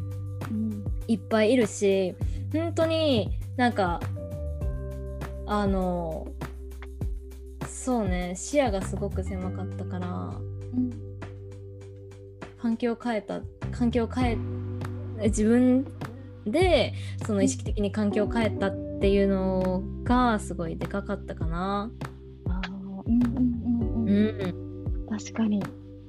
[0.49, 0.85] うん。
[1.09, 2.15] いっぱいいるし
[2.53, 3.99] 本当になんか
[5.47, 6.29] あの
[7.67, 10.35] そうね視野がすごく狭かったから
[12.63, 13.41] 環境を変えた
[13.73, 14.39] 環境を変え
[15.25, 15.85] 自分
[16.47, 21.91] でその意識的に環境を変えたっていうのがすごいでかかったかな。
[22.49, 25.05] あーうんうんうんううん。
[25.05, 25.61] ん、確かに。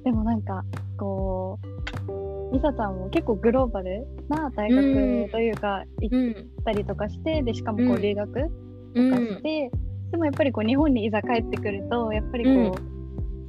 [0.04, 0.64] でもなんか、
[0.98, 6.34] こう、ミサちゃんも結構グローバルな大うん学というか、行うんっ
[6.64, 9.70] たりとかして、で、しかもこううん留学うとかんして、
[10.10, 12.56] でもやっぱりこう日本にいざ帰ってくると、やっぱりこう、う
[12.86, 12.90] ん。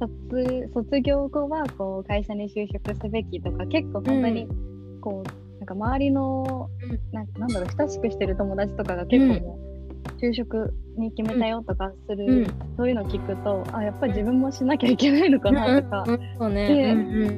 [0.02, 4.48] 卒卒業後はこう会社に就職すべきとか結構本当に
[5.00, 6.68] こう、なんか周りの、
[7.12, 9.58] なんかなんだろう親しくしてる友達とかが結構も
[10.18, 12.54] う就職に決めたよとかする、うん。
[12.76, 16.18] そういうの聞くとあやっぱり自分もしなきゃいけないのかなとか、うん。
[16.36, 16.66] そうね。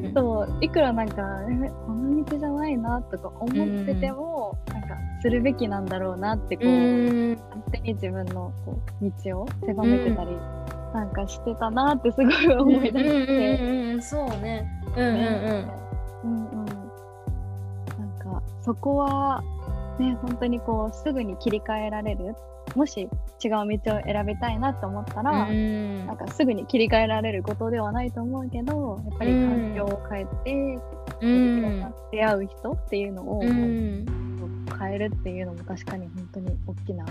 [0.06, 7.36] でそういくらなんかえこの道じゃないなとか思ってても、なんかするべきなんだろうなってこう、うん。
[7.36, 10.30] 勝手に自分のこう道を狭めてたり、
[10.94, 13.00] なんかしてたなってすごい思い出して。
[13.00, 14.66] うんうんうんうん、そうね。
[14.96, 15.84] うんうんうん。
[16.24, 16.63] うんうん
[18.64, 19.42] そこは
[19.98, 22.34] ね本当にこうすぐに切り替えられる
[22.74, 23.08] もし違う
[23.50, 26.06] 道を選びたいなと思ったら、うん。
[26.06, 30.78] なんかすぐに切り替えられることではないと思うけどやっぱり環境を変えて、
[31.20, 31.94] うん。
[32.10, 34.06] 出会う人っていうのをうん。
[34.78, 37.04] 変えるっていうのも確かに本当に大きな。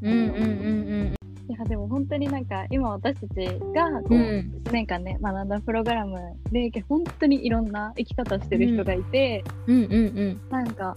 [0.00, 1.17] うんうんうん
[1.48, 4.62] いやでも本当になんか今私たちがこう、うん。
[4.64, 6.18] 1年間ね学んだプログラム
[6.52, 10.40] で本当にいろんな生き方してる人がいて、うんうんうん。
[10.50, 10.96] なんか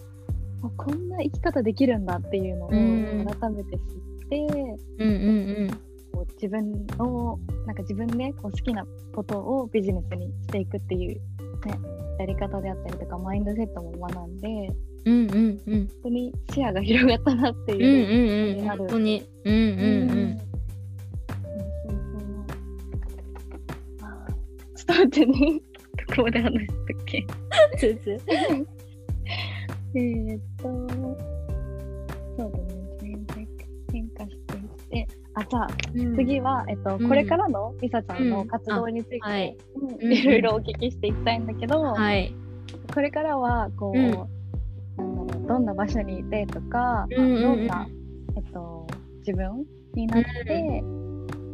[0.64, 3.26] あこんな生き方できるんだっていうのをうん。
[3.40, 3.80] 改めて知っ
[4.30, 4.38] て、
[5.00, 8.86] うんうんこう自分をなんか自分でこう好きな
[9.16, 11.22] ことをビジネスにしていくっていう、
[11.66, 11.80] ね、
[12.20, 14.70] やり方であったりとかマインドセットも学んで
[15.06, 15.62] うんうんうん。
[15.68, 17.78] うん本当に視野が広がったなってう。
[17.78, 17.88] んいう。
[17.88, 18.60] うん。
[18.60, 19.24] うん本当に。
[19.46, 20.38] うんうんうん。
[24.76, 25.62] ちょっと待ってね。
[26.16, 27.26] ここで話したっけ？
[29.94, 32.64] えーっと、そうだね、
[33.02, 33.36] 変化
[33.92, 35.68] 変化していって、あ、じゃあ、
[36.16, 37.08] 次は、えっと、うん。
[37.10, 39.58] これからのりさちゃんのうん活動について、あはい。
[40.02, 40.14] うん。
[40.14, 42.34] いろいろお聞きしていきたいんだけど、はい。
[42.94, 43.98] これからは、こう、
[45.52, 47.42] どんな場所にいてとか、うんうんうん。
[47.42, 47.88] どんな、
[48.38, 48.88] えっと、
[49.20, 50.86] 自分になって、う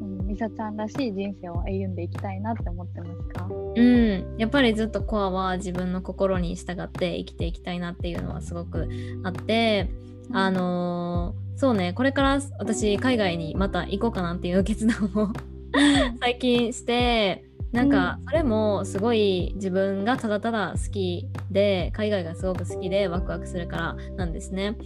[0.05, 0.27] ん。
[0.27, 3.47] りさちゃんらしい人生を歩んでいきたいなって思ってますか？
[3.75, 8.87] うん、やっぱりずっとコアは自分の心に従って生きていきたいなっていうのはすごく
[9.23, 9.89] あって、
[10.31, 15.33] あのーそうねこれから私海外にまた行こうかなっていう決断を
[16.21, 24.77] 最近してなんかそれもすごい自分がただただ好きで海外がすごく好きでワクワクするからなんですね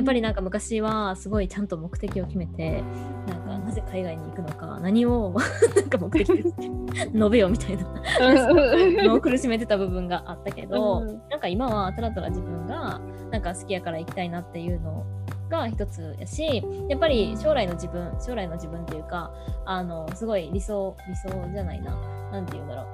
[0.00, 2.82] やっぱりなんか昔はすごいちゃんと目的を決めて
[3.26, 5.36] なんかなぜ海外に行くのか何を
[5.76, 12.98] なんか目的で述べようみたいなのを苦しめてた部分があったけど、うんなんか今はただただ自分が
[13.30, 15.04] なんか好きやから行きたいなっていうの
[15.50, 19.30] が一つやしやっぱり将来の自分将来の自分っていうか
[19.66, 21.94] あのすごい理想理想じゃないな。
[22.32, 22.86] なんて言うんだろう。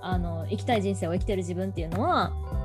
[0.00, 2.63] あの生きたい人生を生きてる自分っていうのは場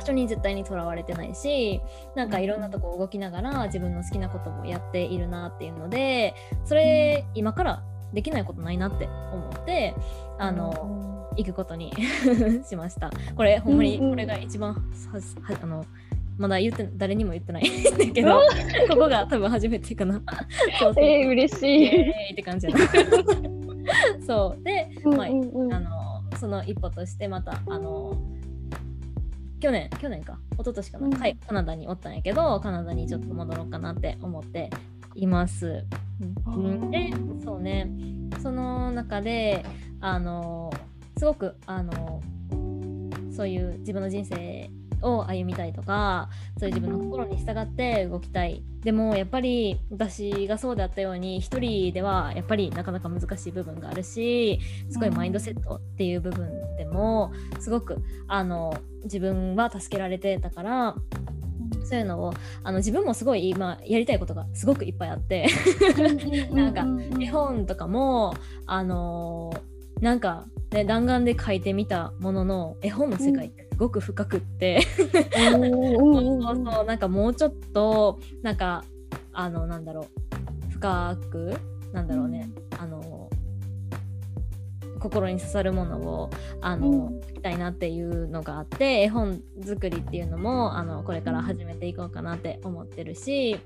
[0.00, 1.80] 所に絶対にとらわれてないし
[2.14, 6.34] なんかいろんなとこ動きながら自分の好きなこともやっているなっていうので
[6.64, 7.82] それ今から
[8.12, 9.94] できないことないなって思って
[10.38, 11.92] あの、行くことに
[12.64, 13.10] しました。
[13.34, 15.84] これほんまにこれが一番ははあの
[16.38, 18.40] まだ言って誰にも言ってないん だけど
[18.88, 20.20] ここが多分初めてかな。
[20.78, 21.82] そうそうえー、嬉しい。
[21.82, 22.78] イエーイって感じやな。
[24.26, 24.62] そう。
[24.62, 25.66] でまあうんうん。
[25.66, 25.90] うんあの
[26.36, 28.16] その一歩としてまたあの
[29.60, 30.38] 去年去年か。
[30.52, 31.12] 一昨年かな、うん。
[31.14, 31.36] はい。
[31.46, 34.70] カナダにおったんやけどカナダにちょっと戻ろうかなって思って
[35.14, 35.84] います。
[36.46, 36.90] うん。
[36.90, 37.12] で
[37.44, 37.90] そうね。
[38.42, 39.64] その中で
[40.00, 40.70] あの
[41.16, 42.20] すごくあの
[43.34, 44.70] そういう自分の人生
[45.04, 46.28] を歩みたいとか
[46.58, 48.62] そういう自分の心に従って動きたい。
[48.82, 57.96] でもやっぱり私がそうであったように一人ではやっぱりなかなか難しい部分があるしすごいマインドセットっていう部分でもすごく
[58.28, 60.96] あの自分は助けられてたから
[61.84, 65.46] そういうのをあの自分もすごい今やりたいことがすごくいっぱいあって
[66.52, 66.84] なんか
[67.18, 68.34] 絵本とかも
[68.66, 78.84] あのーなんか、ね、弾丸で書いてみたものの絵本の世界ってすごく深くって、 そうそうそうなんかもうちょっとなんか
[79.32, 80.08] あのなんだろ
[80.68, 81.54] う深く
[81.92, 83.30] なんだろうね、あの
[84.98, 87.20] 心に刺さるものをあの、うん。
[87.20, 93.58] 書きたいなっていうのがあって絵本作りっていうのもあのこれから始めていこうかなって思ってるし、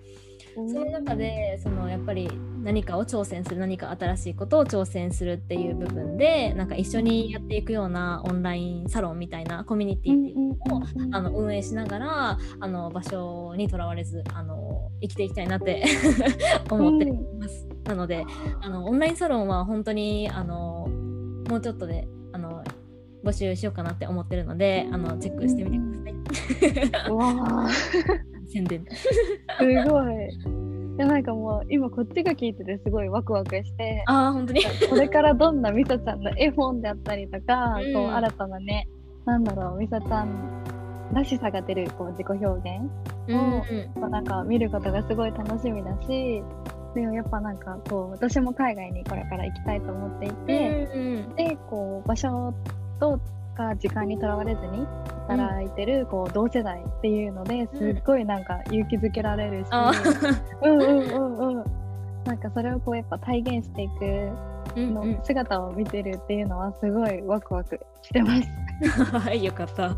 [0.66, 2.28] その中でそのやっぱり
[2.62, 10.82] 何かを挑戦する何か新しいことを挑戦するっていう部分でなんか一緒にやっていくようなオンラインサロンみたいなコミュニティっていうのを、
[11.12, 15.84] あの運営しながらあの場所にとらわれずあの生きていきたいなって
[16.70, 17.68] 思っています。
[17.84, 18.24] なので
[18.60, 20.88] あのオンラインサロンは本当にあの
[21.48, 22.64] もうちょっとであの
[23.24, 28.37] 募集しようかなって思ってるのであのチェックしてみてください。
[28.48, 28.84] 宣伝。
[29.58, 30.98] すごい。
[30.98, 34.02] やなんかもう今こっちが聞いててすごいワクワクして。
[34.06, 34.62] ああ本当に。
[34.88, 37.92] これからどんなみさちゃんの絵本であったりとか、うん。
[37.94, 38.88] こう新たなね
[39.24, 40.64] なんだろうみさちゃん
[41.12, 42.90] らしさが出るこう自己表現
[43.28, 43.62] うん。
[43.94, 46.42] こうなんか見ることがすごい楽しみだし
[46.94, 51.34] でもやっぱなんかこう私も海外にこれから行きたいと思っていて、うん。
[51.36, 52.52] でこう場所
[52.98, 53.20] と
[53.58, 54.86] か時間にとらわれずに
[55.26, 59.92] 働いてる、こう同世代っていうのですっごいなんか勇気づけられるし、あ
[60.62, 61.64] うんうんうんうん。
[62.24, 64.30] なんかそれをこうやっぱ体現していく
[64.76, 68.48] の姿を見てるっていうのはすごいワクワクしてます。
[69.18, 69.96] はい、よかった。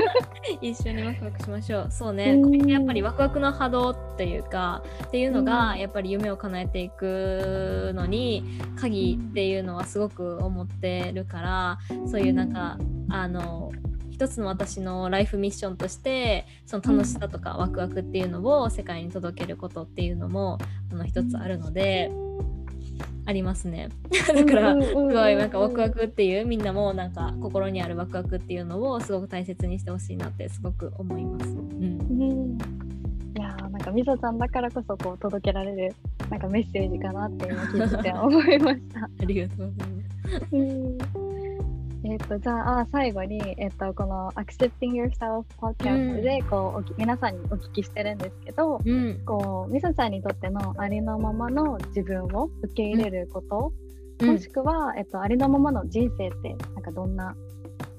[0.60, 1.86] 一緒にワクワクしましょう。
[1.90, 8.44] そうね、やっぱりワクワクの波動っていうか、っていうのが、うんやっぱり夢を叶えていくのに、
[8.76, 12.78] 鍵っていうのはすごく思ってるから、そういうなんか、
[13.10, 13.70] あの、
[14.22, 20.58] 一つの私のライフミッションとしてその楽しさとかワクワクっていうのを世界に届けることっていうのも
[20.92, 22.12] あの一つあるので、
[23.24, 31.46] ありますねだからすすごいなんかワクワクっていうみんなもなんか心にあるワクワクっていうのをすごく大切にしてほしいなってすごく思います。
[31.46, 32.24] うん、う
[32.56, 32.58] ん
[33.34, 35.94] いやーなんかみそちゃんだからこそこう届けられる
[36.28, 39.04] なんかメッセージかなって今聞いてて思いました。
[39.20, 40.56] ありがとうございます。
[40.56, 41.21] うん
[42.04, 53.72] えっとじゃああ最後に、えっとこの Accepting Yourself Podcast でこう、おき皆さんにお聞きしてるんですけど、うん、こうみそちゃんにとってのありのままの自分を受け入れること、
[54.18, 54.32] うん。
[54.32, 57.36] もしくは、えっと、ありのままの人生ってなんかどんな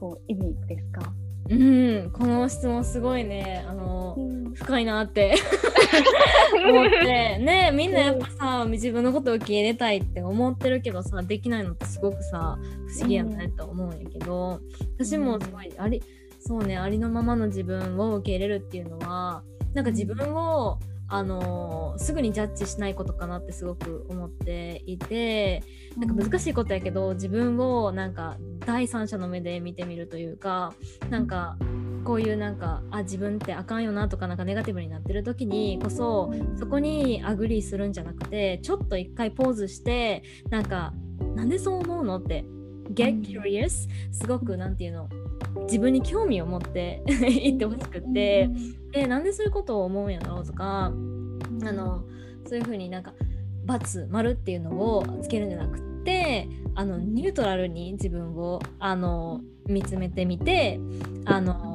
[0.02, 1.14] こう意味ですか、
[1.50, 4.54] うん、この質問すごいねあのん。
[4.54, 5.36] 深いなって。
[6.70, 7.38] 思って。
[7.40, 14.62] ねみんなやっぱさ自分のことを受け入れたいって思ってるけどさできないのってすごくさ不思議やないと思うんやけど、
[14.98, 16.02] 私もすごいあり
[16.40, 25.64] そうねありのままの自分を受け入れるっていうのはなんか自分をあのすぐにジャッジしないことかなってすごく思っていて
[25.98, 30.74] なんか難しいことやけど自分をなんか第三者の目で見てみるというか
[31.10, 31.58] なんか
[32.04, 40.94] こういうなんかあ自分ってあかんよなとかなんかネガティブになってる時にこそそこに agree するんじゃなくてちょっと一回 pause してなんか
[41.36, 42.44] なんでそう思うのって
[42.94, 43.88] get curious?
[44.12, 45.10] すごくなんていうの
[45.62, 48.50] 自分に興味を持って 言ってほしくって
[48.92, 52.04] でなんでそういうことを思うんやろうとかあの
[52.46, 53.14] そういうふうになんか
[53.66, 60.80] ×丸っていうのをつけるんじゃなくてあのニュートラルに自分をあの見つめてみて
[61.26, 61.73] あの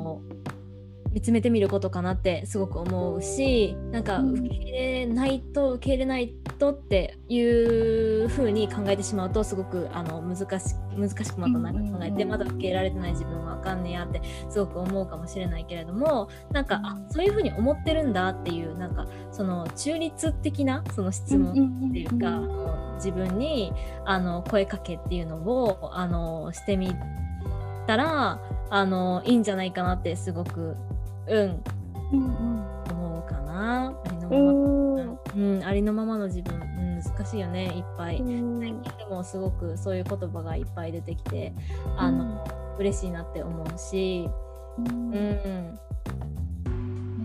[1.13, 4.39] 見つめてみることかなってすごく思うしなんかうん。
[4.39, 22.41] 受け入れないと受け入れないとっていう風に考えてしまうとすごくあの難し難しくまたなんか考えてうんまだ受け入れられてない自分はあかんねやってすごく思うかもしれないけれどもなんかあそういう風に思ってるんだっていうなんかその中立的なその質問っていうか、
[22.97, 23.73] 自分に
[24.05, 26.95] あの声かけっていうのをあのしてみ
[27.87, 28.41] たら
[28.71, 30.77] あのいいんじゃないかなってすごく
[31.29, 31.63] うん。
[32.13, 33.89] 思うかな。
[33.89, 38.19] ありのまま、うん、ありのままの自分、うん、難しいよねいっぱい。
[38.19, 38.73] 最近で
[39.11, 41.53] もすごくそういう言葉がいっぱい出てきて
[41.97, 42.45] あの、
[42.79, 44.29] 嬉しいなって思うし、
[44.79, 45.79] うん、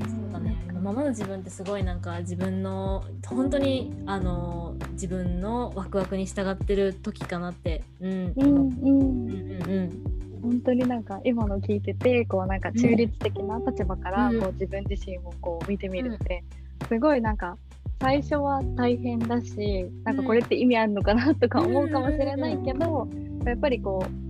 [0.02, 8.34] そうだね、ありのままの自分ってすごいなんか自分の本当にあの自分のワクワクに従ってる時かなって、うんうん。
[8.36, 14.40] うんうんうん本当になんか今の聞いててこうなんか中立的な立場からうん。
[14.42, 16.44] こう自分自身をこう見てみるって
[16.88, 17.58] すごいなんか
[18.02, 23.08] 最初は大変だしなんかこれって意味あるのかなとか思うかもしれないけど
[23.46, 24.24] やっぱりこう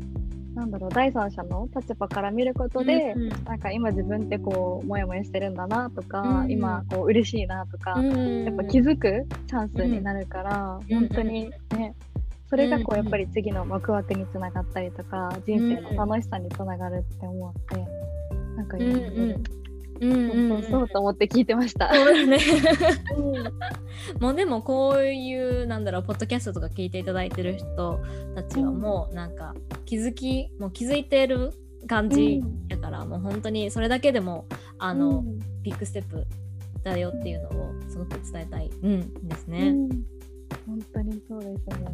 [0.55, 3.29] なんだろう第三者の立場から見ることでうんうん。
[3.45, 6.51] なんか今自分ってこうモヤモヤしてるんだなとかうん。
[6.51, 8.45] 今こう嬉しいなとかうん。
[8.45, 10.99] やっぱ気づくチャンスになるから、うん。
[10.99, 11.95] 本当にね
[12.53, 17.77] それがこううんやっぱり次のワクワクにつながったりとか人生の楽しさにつながるって思って、
[18.55, 19.43] なんか今、うんうん。
[20.01, 20.61] うんうんうん。
[20.61, 21.91] そうそうと思って聞いてました。
[21.91, 22.37] そうだね。
[23.17, 27.99] う んもうでもこういうなんだろうポッドキャストとか聞いていただいてる人
[28.35, 31.53] たちはもうなんか気づきもう気づいてる
[31.87, 34.45] 感じだから、もう本当にそれだけでも
[34.77, 35.39] あの、うん。
[35.63, 36.23] ビッグステップ
[36.83, 39.71] だよっていうのをすごく伝えたい、うん、ですうね。
[39.71, 39.89] ん。
[40.67, 41.87] 本当にそうですね。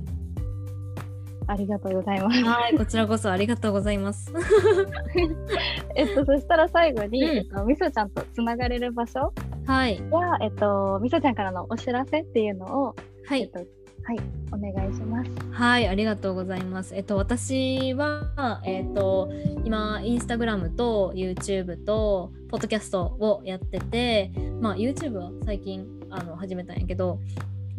[1.50, 2.44] ありがとうございます。
[2.44, 4.32] はい、こちらこそありがとうございます。
[5.96, 9.34] えっと、そしたら最後に、うんえっと、みそちゃんとつながれる場所
[9.66, 12.96] はい、や、えっと、みそちゃんからのお知らせっていうのを、
[13.26, 13.66] はい、えっと、は
[14.14, 14.20] い、
[14.52, 15.32] お願いします。
[15.52, 16.96] はい、ありがとうございます。
[16.96, 19.32] えっと、私は、えっと、
[19.66, 24.32] 今、インスタグラムと YouTube と、ポッドキャストをやってて、
[24.62, 27.20] まあ、YouTube は最近あの始めたんやけど、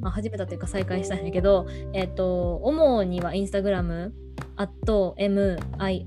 [0.01, 4.14] まあ、始めたというか再開したんやけど、えっと、主にはインスタグラム、
[4.57, 6.01] あと miiii.isa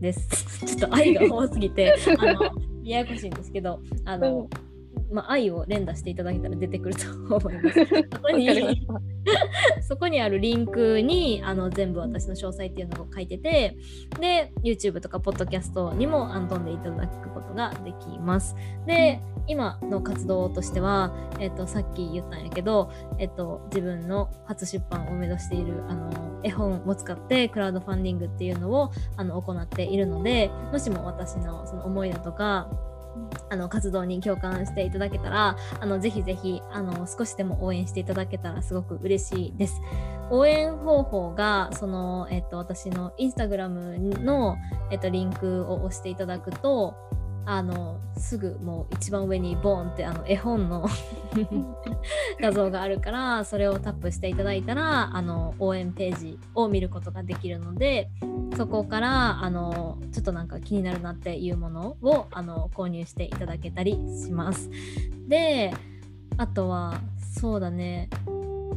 [0.00, 0.66] です。
[0.66, 2.42] ちょっと愛が多すぎて、あの、
[2.84, 4.73] ややこしいんですけど、あの、うん
[5.14, 7.06] まあ、愛を連打していただけたら出てくると
[7.36, 7.84] 思います。
[7.86, 8.86] そこに。
[9.80, 13.76] そこにあるリンクにあの全部私の詳細っていうのを書いてて
[14.20, 18.56] で YouTube とか Podcast にもあの飛んでいただくことができます。
[18.86, 26.10] で今の活動としては、えっと、さっき言ったんやけど、えっと、自分の初出版を目指しているあの
[26.42, 32.68] 絵本を使ってクラウドファンディングっていうのをあの行っているのでもしも私のその思いだとか
[33.50, 39.80] あの活動に共感していただけたらあのぜひぜひあの少しでも応援していただけたらすごく嬉しいです。
[40.30, 44.56] 応援方法がその、えっと、私のインスタグラムの、
[44.90, 46.94] えっと、リンクを押していただくと
[47.46, 50.88] あのすぐもう一番上にボーンってあの絵本の
[52.40, 58.10] 画像があるからそれをタップしていただいたらあの応援ページを見ることができるので
[58.56, 64.70] そこからあのちょっとなんか気になるなっていうものをあの購入していただけたりします。
[65.28, 65.72] で
[66.36, 68.08] あとはそうだね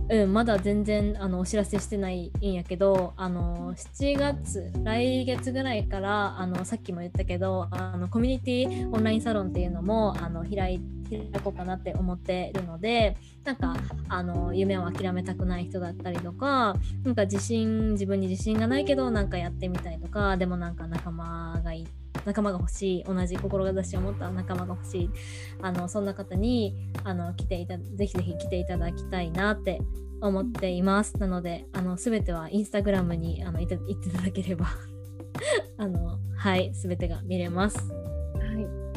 [0.10, 13.76] うん、まだ全然あのお知らせしてないんやけどあの7月来月ぐらいからあのさっきも言ったけどあのコミュニティオンラインサロンっていうのもあの開い開こうかなって思ってるのでなんか
[14.10, 25.09] あの夢を諦めたくない人だったりとかなんか自信自分に自信がないけどなんかやってみたいとかでもなんか仲間がいて仲間が欲しい同じ志を持った仲間が欲しい
[25.61, 29.82] あのそんな方にあの来ていたぜひぜひ来ていただきたいなって
[30.22, 31.18] 思っています。
[31.18, 34.65] なのであの全てはインスタグラムにあのいた言っていただければ
[35.78, 37.78] あのはい全てが見れます。
[37.78, 37.93] は
[38.53, 38.88] い。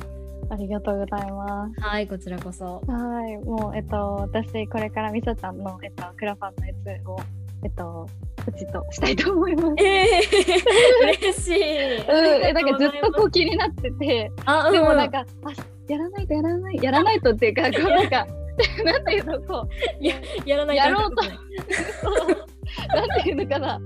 [0.51, 1.81] ありがとうございます。
[1.81, 2.83] はいこちらこそ。
[2.87, 7.21] はい、もう、えっと、私、これからみさちゃんの、えっと、クラファンのやつを、
[7.63, 8.09] えっと、
[8.41, 9.85] ポチッとしたいと思います。
[9.85, 11.97] えー、嬉しい。
[11.99, 15.25] うん、え、なんかずっとこう気になってて、あ、うん、でもなんか、あ、
[15.89, 18.27] やらないとやらない、やらないとっていうか、こうなんか、
[18.85, 19.67] なんていうの、こ
[20.01, 21.23] う、やらないやろうと
[22.95, 23.81] なんていうのかな、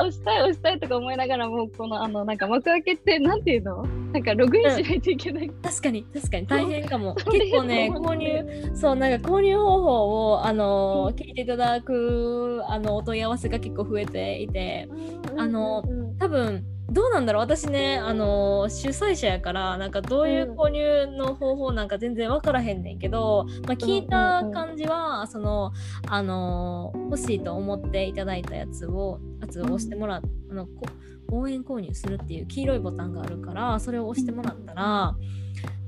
[0.00, 3.86] 押したい押したいとか思いながらも、この、あの、なんか幕開けって、なんていうの？
[4.12, 5.50] なんかログインしないといけない。
[5.62, 7.14] 確かに確かに大変かも。
[7.30, 14.88] 結構ね購入そうなんか購入方法をあの聞いていただくあのお問い合わせが結構増えていて。
[15.36, 17.42] あのうんうん多分どうなんだろう？
[17.42, 25.72] 私ねあの主催者やからなんかどういう購入の方法なんか全然分からへんねんけど、まあ、聞いた感じは、その
[26.08, 30.86] あの欲しいと思っていただいたやつをやつを押してもらっあのこ
[31.32, 35.16] 応援購入するっていう黄色いボタンがあるからそれを押してもらったら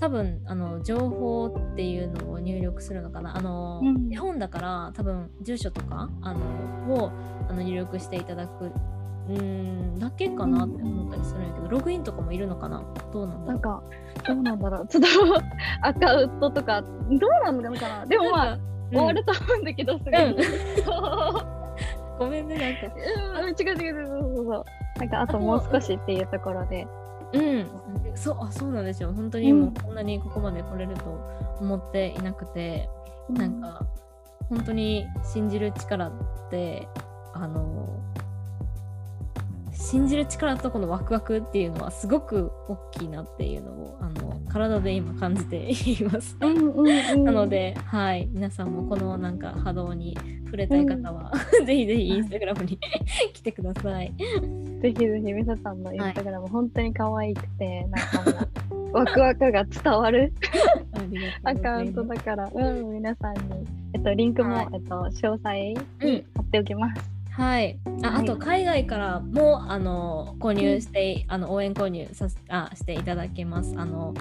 [0.01, 3.37] 多分あの情報っていうのを入力するのかな？
[3.37, 4.13] あの、うん。
[4.13, 6.41] 絵本だから多分住所とかあの
[6.95, 7.13] を
[7.49, 8.73] あの入力していただく
[9.29, 12.83] うーんだけかなって思ったりするんやけどログインとかもいるのかな？
[13.13, 13.47] どうなんだろう？
[13.49, 13.83] なんか、
[14.27, 14.87] どうなんだろう？
[14.89, 15.09] ちょっと
[15.83, 18.07] アカウントとか、どうなんだろうかな？
[18.07, 18.59] でもまあ、
[18.91, 20.17] 終わると思うんだけど、すぐに。
[20.17, 20.37] うん
[22.19, 22.97] ごめんねなんか
[23.43, 24.65] うん、違う違う違う、そうそうそう。
[24.99, 26.87] なんか、あともう少しっていうところで。
[27.33, 27.67] うん
[28.15, 31.05] そうあそうなんですよ本当にもうんうこんなにここまで来れると
[31.61, 32.89] 思っていなくて、
[33.29, 33.85] なんか
[34.49, 36.13] 本当に信じる力っ
[36.51, 36.89] て
[37.35, 37.87] あの
[39.79, 46.37] 信じる力とこのワクワクっていうのはすごく大きいなっていうのをあの体で今感じています。
[46.41, 47.25] うん、うん、うん。
[47.25, 50.17] なの、で、はい、皆さんもこのなんか波動に
[50.47, 51.33] 触れたい方は、
[51.65, 52.79] ぜひぜひインスタグラムに
[53.33, 54.13] 来てください。
[54.83, 58.41] ぜひぜひ、みささんのインスタグラム、本当に可愛くて、なんか
[58.75, 60.33] もう、ワクワクが伝わる
[61.45, 63.41] アカウントだから、うん、皆さんに、
[63.93, 65.55] えっと、リンクも、はいえっと、詳細
[66.03, 67.18] に貼っておきます。
[67.39, 68.23] はい、あはい。
[68.23, 73.75] あと海外からもあの購入して、あの応援購入させあしていただけます。
[73.77, 74.13] あの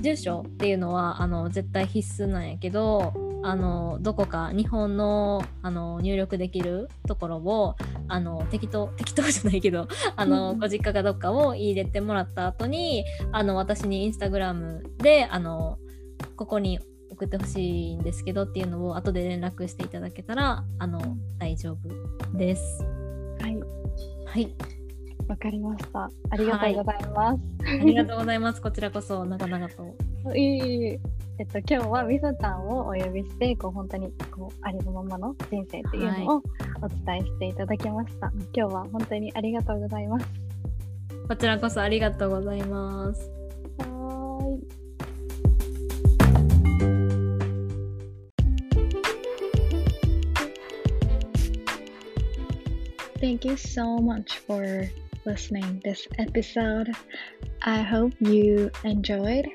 [0.00, 7.74] 住所っていうのはあの絶対必須なんやけどあのどこか日本のあの入力できるところを
[8.06, 15.78] あの適当適当じゃないけどあの、うんご実家かどっかを入れてもらった後にあの私にインスタグラムであの
[16.36, 16.78] ここに
[17.22, 21.00] 送ってほしいんですけどっていうのを後で連絡していただけたらあの
[21.38, 22.82] 大丈夫です。
[23.40, 23.56] はい、
[24.26, 24.54] はい、
[25.28, 26.10] わかりました。
[26.30, 27.40] ありがとうございます。
[27.64, 28.60] ありがとうございます。
[28.60, 30.34] こちらこそ長々と。
[30.34, 30.98] い
[31.38, 36.42] えっと、今日はみそちゃんをお呼びしてこう本当にこうありのままの人生っていうのを
[36.82, 40.26] お伝えしていただきました、今日は本当にありがとうございます
[41.26, 43.41] こちらこそありがとうございます
[53.22, 54.90] Thank you so much for
[55.24, 56.90] listening this episode.
[57.62, 59.46] I hope you enjoyed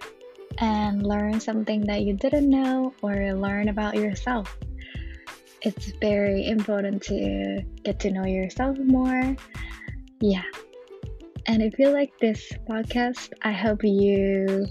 [0.59, 4.57] and learned something that you didn't know or learn about yourself.
[5.63, 9.35] It's very important to get to know yourself more.
[10.21, 10.47] Yeah.
[11.45, 14.65] And if you like this podcast, I hope you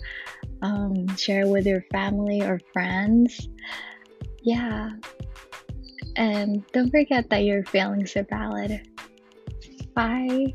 [0.63, 3.47] um, share with your family or friends.
[4.41, 4.93] Yeah.
[6.17, 8.89] And don't forget that your feelings are valid.
[9.95, 10.55] Bye.